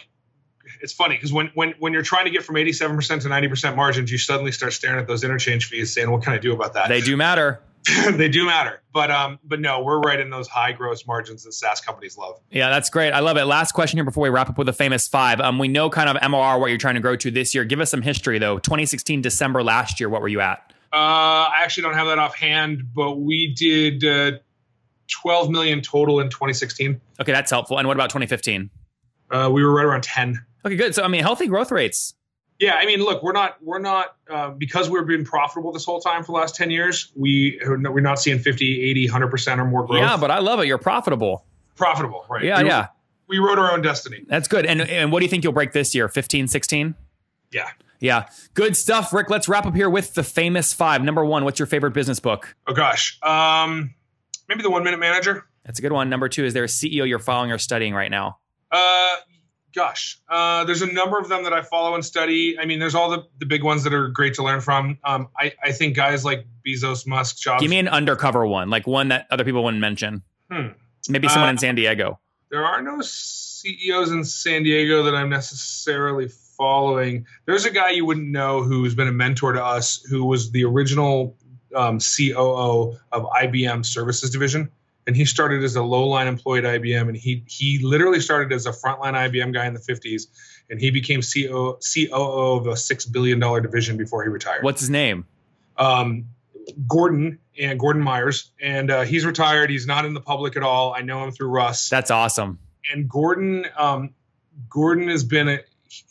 it's 0.81 0.92
funny 0.92 1.16
because 1.16 1.33
when 1.33 1.51
when 1.55 1.75
when 1.81 1.92
you're 1.92 2.05
trying 2.05 2.27
to 2.27 2.31
get 2.31 2.44
from 2.44 2.55
87% 2.55 3.23
to 3.23 3.29
90% 3.29 3.75
margins, 3.75 4.12
you 4.12 4.16
suddenly 4.16 4.53
start 4.53 4.75
staring 4.75 5.01
at 5.01 5.09
those 5.09 5.25
interchange 5.25 5.66
fees 5.66 5.92
saying, 5.92 6.09
what 6.09 6.23
can 6.23 6.35
I 6.35 6.38
do 6.38 6.53
about 6.53 6.75
that? 6.75 6.88
They 6.88 7.01
do 7.01 7.16
matter. 7.16 7.61
they 8.12 8.29
do 8.29 8.46
matter. 8.46 8.81
But 8.92 9.11
um, 9.11 9.40
but 9.42 9.59
no, 9.59 9.83
we're 9.83 9.99
right 9.99 10.20
in 10.20 10.31
those 10.31 10.46
high 10.46 10.70
gross 10.70 11.05
margins 11.05 11.42
that 11.42 11.53
SaaS 11.53 11.81
companies 11.81 12.16
love. 12.16 12.38
Yeah, 12.53 12.70
that's 12.70 12.90
great. 12.90 13.11
I 13.11 13.18
love 13.18 13.37
it. 13.38 13.46
Last 13.46 13.73
question 13.73 13.96
here 13.96 14.05
before 14.05 14.23
we 14.23 14.29
wrap 14.29 14.49
up 14.49 14.57
with 14.57 14.68
the 14.68 14.73
famous 14.73 15.09
five. 15.09 15.40
Um, 15.40 15.59
we 15.59 15.66
know 15.66 15.90
kind 15.90 16.09
of 16.09 16.16
MRR 16.18 16.61
what 16.61 16.68
you're 16.68 16.79
trying 16.79 16.94
to 16.94 17.01
grow 17.01 17.16
to 17.16 17.33
this 17.33 17.57
year. 17.57 17.64
Give 17.64 17.81
us 17.81 17.90
some 17.90 18.03
history 18.03 18.38
though. 18.38 18.61
2016 18.61 19.20
December 19.20 19.64
last 19.64 19.99
year, 19.99 20.09
what 20.09 20.23
were 20.23 20.29
you 20.29 20.40
at? 20.40 20.73
Uh, 20.92 20.96
I 20.96 21.59
actually 21.62 21.85
don't 21.85 21.94
have 21.94 22.09
that 22.09 22.18
offhand, 22.18 22.83
but 22.94 23.16
we 23.16 23.55
did 23.55 24.05
uh, 24.05 24.38
12 25.09 25.50
million 25.50 25.83
total 25.83 26.20
in 26.20 26.31
2016. 26.31 27.00
Okay, 27.20 27.33
that's 27.33 27.50
helpful. 27.50 27.79
And 27.79 27.87
what 27.87 27.96
about 27.96 28.11
2015? 28.11 28.70
Uh, 29.31 29.48
we 29.53 29.62
were 29.64 29.72
right 29.72 29.87
around 29.87 30.03
10. 30.03 30.44
Okay, 30.64 30.76
good. 30.76 30.94
So 30.94 31.03
I 31.03 31.09
mean, 31.09 31.22
healthy 31.22 31.46
growth 31.46 31.70
rates. 31.70 32.14
Yeah, 32.59 32.74
I 32.74 32.85
mean, 32.85 33.00
look, 33.00 33.22
we're 33.22 33.33
not 33.33 33.57
we're 33.62 33.79
not 33.79 34.16
uh, 34.29 34.50
because 34.50 34.90
we've 34.90 35.07
been 35.07 35.24
profitable 35.24 35.72
this 35.72 35.85
whole 35.87 36.00
time 36.00 36.22
for 36.24 36.33
the 36.33 36.38
last 36.38 36.57
10 36.57 36.70
years. 36.70 37.11
We 37.16 37.59
we're 37.64 38.00
not 38.00 38.20
seeing 38.20 38.38
50, 38.38 38.83
80, 38.90 39.09
100% 39.09 39.59
or 39.59 39.64
more 39.64 39.87
growth. 39.87 40.00
Yeah, 40.00 40.16
but 40.18 40.31
I 40.31 40.40
love 40.40 40.61
it. 40.61 40.66
You're 40.66 40.76
profitable. 40.76 41.46
profitable, 41.76 42.26
right? 42.29 42.44
Yeah, 42.44 42.62
we, 42.62 42.68
yeah. 42.68 42.88
We 43.29 43.38
wrote 43.38 43.59
our 43.59 43.72
own 43.72 43.81
destiny. 43.81 44.24
That's 44.29 44.46
good. 44.48 44.66
And 44.66 44.83
and 44.83 45.11
what 45.11 45.20
do 45.20 45.24
you 45.24 45.31
think 45.31 45.44
you'll 45.44 45.55
break 45.55 45.72
this 45.72 45.94
year? 45.94 46.09
15, 46.09 46.48
16? 46.48 46.94
Yeah. 47.53 47.70
Yeah. 48.00 48.26
Good 48.54 48.76
stuff, 48.76 49.12
Rick. 49.12 49.28
Let's 49.30 49.48
wrap 49.48 49.66
up 49.66 49.74
here 49.74 49.90
with 49.90 50.14
the 50.14 50.22
famous 50.22 50.72
five. 50.72 51.02
Number 51.04 51.24
one, 51.24 51.44
what's 51.44 51.58
your 51.58 51.66
favorite 51.66 51.92
business 51.92 52.18
book? 52.20 52.54
Oh 52.66 52.72
gosh. 52.74 53.18
Um 53.22 53.94
maybe 54.48 54.62
the 54.62 54.70
1 54.70 54.82
minute 54.82 54.98
manager. 55.00 55.44
That's 55.64 55.78
a 55.78 55.82
good 55.82 55.92
one. 55.92 56.08
Number 56.08 56.28
two, 56.28 56.44
is 56.44 56.54
there 56.54 56.64
a 56.64 56.68
CEO 56.68 57.06
you're 57.06 57.18
following 57.18 57.52
or 57.52 57.58
studying 57.58 57.94
right 57.94 58.10
now? 58.10 58.38
Uh 58.70 59.16
gosh. 59.74 60.18
Uh 60.28 60.64
there's 60.64 60.82
a 60.82 60.90
number 60.92 61.18
of 61.18 61.28
them 61.28 61.44
that 61.44 61.52
I 61.52 61.62
follow 61.62 61.94
and 61.94 62.04
study. 62.04 62.58
I 62.58 62.64
mean, 62.64 62.78
there's 62.80 62.94
all 62.94 63.10
the 63.10 63.24
the 63.38 63.46
big 63.46 63.62
ones 63.62 63.84
that 63.84 63.92
are 63.94 64.08
great 64.08 64.34
to 64.34 64.42
learn 64.42 64.60
from. 64.60 64.98
Um 65.04 65.28
I 65.38 65.52
I 65.62 65.72
think 65.72 65.94
guys 65.94 66.24
like 66.24 66.46
Bezos, 66.66 67.06
Musk, 67.06 67.36
Jobs. 67.38 67.60
Give 67.60 67.70
me 67.70 67.78
an 67.78 67.88
undercover 67.88 68.46
one, 68.46 68.70
like 68.70 68.86
one 68.86 69.08
that 69.08 69.26
other 69.30 69.44
people 69.44 69.62
wouldn't 69.62 69.80
mention. 69.80 70.22
Hmm. 70.50 70.68
Maybe 71.08 71.28
someone 71.28 71.48
Uh, 71.48 71.52
in 71.52 71.58
San 71.58 71.74
Diego. 71.74 72.18
There 72.50 72.64
are 72.64 72.82
no 72.82 73.00
CEOs 73.00 74.10
in 74.10 74.24
San 74.24 74.62
Diego 74.62 75.02
that 75.04 75.14
I'm 75.14 75.28
necessarily 75.28 76.28
following. 76.28 77.26
There's 77.46 77.64
a 77.64 77.70
guy 77.70 77.90
you 77.90 78.04
wouldn't 78.04 78.28
know 78.28 78.62
who's 78.62 78.94
been 78.94 79.08
a 79.08 79.12
mentor 79.12 79.52
to 79.52 79.64
us, 79.64 80.02
who 80.10 80.24
was 80.24 80.50
the 80.50 80.64
original 80.64 81.36
um, 81.74 81.98
COO 81.98 82.96
of 83.12 83.24
IBM 83.42 83.86
Services 83.86 84.30
Division, 84.30 84.68
and 85.06 85.16
he 85.16 85.24
started 85.24 85.62
as 85.62 85.76
a 85.76 85.82
low-line 85.82 86.26
employee 86.26 86.58
at 86.58 86.64
IBM, 86.64 87.08
and 87.08 87.16
he 87.16 87.44
he 87.46 87.78
literally 87.82 88.20
started 88.20 88.52
as 88.52 88.66
a 88.66 88.72
frontline 88.72 89.14
IBM 89.14 89.54
guy 89.54 89.66
in 89.66 89.74
the 89.74 89.80
50s, 89.80 90.24
and 90.68 90.80
he 90.80 90.90
became 90.90 91.20
CO, 91.22 91.78
COO 91.94 92.56
of 92.58 92.66
a 92.66 92.76
six 92.76 93.06
billion 93.06 93.38
dollar 93.38 93.60
division 93.60 93.96
before 93.96 94.22
he 94.22 94.28
retired. 94.28 94.64
What's 94.64 94.80
his 94.80 94.90
name? 94.90 95.26
um, 95.80 96.26
Gordon 96.88 97.38
and 97.59 97.79
Gordon 97.79 98.03
Myers, 98.03 98.53
and 98.61 98.90
uh, 98.90 99.03
he's 99.03 99.25
retired. 99.25 99.70
He's 99.70 99.87
not 99.87 100.05
in 100.05 100.14
the 100.14 100.20
public 100.20 100.57
at 100.57 100.62
all. 100.62 100.94
I 100.94 101.03
know 101.03 101.23
him 101.25 101.31
through 101.33 101.49
Russ. 101.49 101.88
That's 101.88 102.11
awesome. 102.11 102.59
and 102.92 103.09
Gordon, 103.09 103.66
um, 103.77 104.11
Gordon 104.68 105.09
has 105.09 105.25
been 105.25 105.49
a 105.49 105.59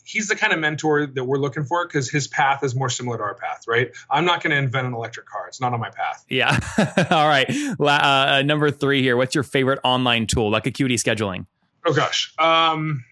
he's 0.04 0.28
the 0.28 0.36
kind 0.36 0.52
of 0.52 0.58
mentor 0.58 1.06
that 1.06 1.24
we're 1.24 1.38
looking 1.38 1.64
for 1.64 1.86
because 1.86 2.10
his 2.10 2.28
path 2.28 2.62
is 2.62 2.74
more 2.74 2.90
similar 2.90 3.16
to 3.16 3.22
our 3.22 3.34
path, 3.34 3.64
right? 3.66 3.90
I'm 4.10 4.26
not 4.26 4.42
going 4.42 4.50
to 4.50 4.56
invent 4.58 4.86
an 4.86 4.92
electric 4.92 5.26
car; 5.26 5.46
it's 5.48 5.60
not 5.60 5.72
on 5.72 5.80
my 5.80 5.90
path. 5.90 6.24
Yeah. 6.28 6.58
All 7.10 7.28
right. 7.28 7.50
La- 7.78 8.36
uh, 8.36 8.42
number 8.44 8.70
three 8.70 9.00
here. 9.02 9.16
What's 9.16 9.34
your 9.34 9.44
favorite 9.44 9.78
online 9.84 10.26
tool, 10.26 10.50
like 10.50 10.66
Acuity 10.66 10.96
scheduling? 10.96 11.46
Oh 11.86 11.94
gosh, 11.94 12.34
um, 12.38 13.02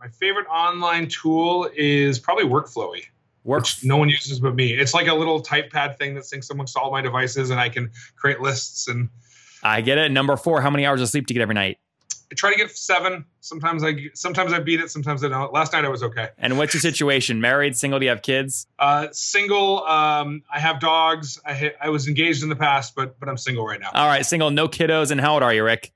my 0.00 0.08
favorite 0.08 0.46
online 0.48 1.06
tool 1.08 1.70
is 1.76 2.18
probably 2.18 2.44
Workflowy. 2.44 3.04
Works. 3.48 3.82
no 3.82 3.96
one 3.96 4.10
uses 4.10 4.40
but 4.40 4.54
me. 4.54 4.74
It's 4.74 4.92
like 4.92 5.08
a 5.08 5.14
little 5.14 5.40
type 5.40 5.72
pad 5.72 5.98
thing 5.98 6.14
that 6.14 6.24
syncs 6.24 6.50
amongst 6.50 6.76
all 6.76 6.90
my 6.90 7.00
devices, 7.00 7.48
and 7.48 7.58
I 7.58 7.70
can 7.70 7.90
create 8.16 8.40
lists. 8.40 8.88
And 8.88 9.08
I 9.62 9.80
get 9.80 9.96
it. 9.96 10.12
Number 10.12 10.36
four. 10.36 10.60
How 10.60 10.68
many 10.70 10.84
hours 10.84 11.00
of 11.00 11.08
sleep 11.08 11.26
do 11.26 11.32
you 11.32 11.38
get 11.38 11.42
every 11.42 11.54
night? 11.54 11.78
I 12.30 12.34
try 12.34 12.50
to 12.52 12.58
get 12.58 12.70
seven. 12.70 13.24
Sometimes 13.40 13.82
I 13.82 13.94
sometimes 14.12 14.52
I 14.52 14.60
beat 14.60 14.80
it. 14.80 14.90
Sometimes 14.90 15.24
I 15.24 15.28
don't. 15.28 15.50
Last 15.50 15.72
night 15.72 15.86
I 15.86 15.88
was 15.88 16.02
okay. 16.02 16.28
And 16.36 16.58
what's 16.58 16.74
your 16.74 16.82
situation? 16.82 17.40
Married, 17.40 17.74
single? 17.74 17.98
Do 17.98 18.04
you 18.04 18.10
have 18.10 18.20
kids? 18.20 18.66
Uh, 18.78 19.08
single. 19.12 19.82
Um, 19.84 20.42
I 20.52 20.58
have 20.58 20.78
dogs. 20.78 21.40
I 21.46 21.54
ha- 21.54 21.76
I 21.80 21.88
was 21.88 22.06
engaged 22.06 22.42
in 22.42 22.50
the 22.50 22.56
past, 22.56 22.94
but 22.94 23.18
but 23.18 23.30
I'm 23.30 23.38
single 23.38 23.66
right 23.66 23.80
now. 23.80 23.92
All 23.94 24.06
right. 24.06 24.26
Single, 24.26 24.50
no 24.50 24.68
kiddos. 24.68 25.10
And 25.10 25.20
how 25.20 25.34
old 25.34 25.42
are 25.42 25.54
you, 25.54 25.64
Rick? 25.64 25.90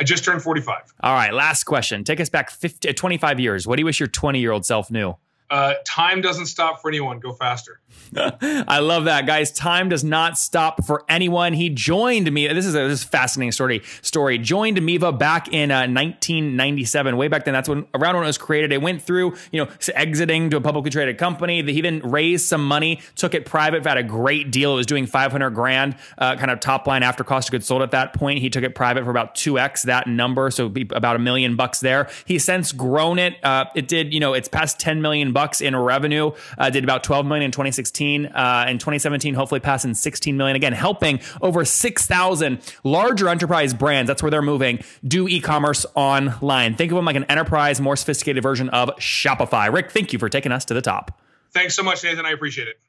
I 0.00 0.04
just 0.04 0.24
turned 0.24 0.42
45. 0.42 0.92
All 1.04 1.14
right. 1.14 1.32
Last 1.32 1.64
question. 1.64 2.02
Take 2.04 2.20
us 2.20 2.28
back 2.28 2.50
50, 2.50 2.90
uh, 2.90 2.92
25 2.92 3.40
years. 3.40 3.66
What 3.66 3.76
do 3.76 3.80
you 3.80 3.86
wish 3.86 4.00
your 4.00 4.08
20 4.08 4.40
year 4.40 4.50
old 4.50 4.66
self 4.66 4.90
knew? 4.90 5.14
Uh, 5.48 5.74
time 5.84 6.20
doesn't 6.20 6.46
stop 6.46 6.80
for 6.80 6.88
anyone. 6.88 7.20
Go 7.20 7.32
faster. 7.32 7.80
I 8.16 8.80
love 8.80 9.04
that, 9.04 9.26
guys. 9.26 9.52
Time 9.52 9.88
does 9.88 10.04
not 10.04 10.38
stop 10.38 10.84
for 10.84 11.04
anyone. 11.08 11.52
He 11.52 11.68
joined 11.70 12.30
me. 12.32 12.46
This 12.48 12.66
is 12.66 12.74
a, 12.74 12.88
this 12.88 13.00
is 13.00 13.04
a 13.04 13.08
fascinating 13.08 13.52
story. 13.52 13.82
Story 14.02 14.38
joined 14.38 14.80
Miva 14.82 15.12
back 15.12 15.48
in 15.48 15.70
uh, 15.70 15.86
1997. 15.86 17.16
Way 17.16 17.28
back 17.28 17.44
then, 17.44 17.54
that's 17.54 17.68
when 17.68 17.86
around 17.94 18.16
when 18.16 18.24
it 18.24 18.28
was 18.28 18.38
created. 18.38 18.72
It 18.72 18.82
went 18.82 19.02
through, 19.02 19.34
you 19.52 19.64
know, 19.64 19.70
exiting 19.94 20.50
to 20.50 20.56
a 20.56 20.60
publicly 20.60 20.90
traded 20.90 21.18
company. 21.18 21.62
He 21.62 21.80
then 21.80 22.00
raised 22.00 22.46
some 22.46 22.64
money, 22.64 23.00
took 23.14 23.34
it 23.34 23.44
private, 23.46 23.84
had 23.84 23.98
a 23.98 24.02
great 24.02 24.50
deal. 24.50 24.74
It 24.74 24.76
was 24.76 24.86
doing 24.86 25.06
500 25.06 25.50
grand, 25.50 25.96
uh, 26.18 26.36
kind 26.36 26.50
of 26.50 26.60
top 26.60 26.86
line 26.86 27.02
after 27.02 27.24
cost 27.24 27.48
of 27.48 27.52
goods 27.52 27.66
sold 27.66 27.82
at 27.82 27.92
that 27.92 28.12
point. 28.12 28.40
He 28.40 28.50
took 28.50 28.64
it 28.64 28.74
private 28.74 29.04
for 29.04 29.10
about 29.10 29.34
2x 29.34 29.82
that 29.82 30.06
number, 30.06 30.50
so 30.50 30.68
be 30.68 30.86
about 30.90 31.16
a 31.16 31.18
million 31.18 31.56
bucks 31.56 31.80
there. 31.80 32.08
He 32.24 32.38
since 32.38 32.72
grown 32.72 33.18
it. 33.18 33.34
Uh, 33.44 33.66
it 33.74 33.88
did, 33.88 34.12
you 34.12 34.20
know, 34.20 34.32
it's 34.34 34.48
past 34.48 34.78
10 34.80 35.02
million 35.02 35.32
bucks 35.36 35.60
in 35.60 35.76
revenue. 35.76 36.30
Uh, 36.56 36.70
did 36.70 36.82
about 36.82 37.04
12 37.04 37.26
million 37.26 37.44
in 37.44 37.50
2016. 37.50 38.24
Uh, 38.24 38.64
in 38.70 38.78
2017, 38.78 39.34
hopefully 39.34 39.60
passing 39.60 39.92
16 39.92 40.34
million 40.34 40.56
again, 40.56 40.72
helping 40.72 41.20
over 41.42 41.62
6,000 41.62 42.58
larger 42.84 43.28
enterprise 43.28 43.74
brands. 43.74 44.08
That's 44.08 44.22
where 44.22 44.30
they're 44.30 44.40
moving. 44.40 44.82
Do 45.06 45.28
e-commerce 45.28 45.84
online. 45.94 46.74
Think 46.74 46.90
of 46.90 46.96
them 46.96 47.04
like 47.04 47.16
an 47.16 47.24
enterprise, 47.24 47.82
more 47.82 47.96
sophisticated 47.96 48.42
version 48.42 48.70
of 48.70 48.88
Shopify. 48.96 49.70
Rick, 49.70 49.90
thank 49.90 50.14
you 50.14 50.18
for 50.18 50.30
taking 50.30 50.52
us 50.52 50.64
to 50.64 50.74
the 50.74 50.80
top. 50.80 51.20
Thanks 51.52 51.74
so 51.76 51.82
much, 51.82 52.02
Nathan. 52.02 52.24
I 52.24 52.30
appreciate 52.30 52.68
it. 52.68 52.80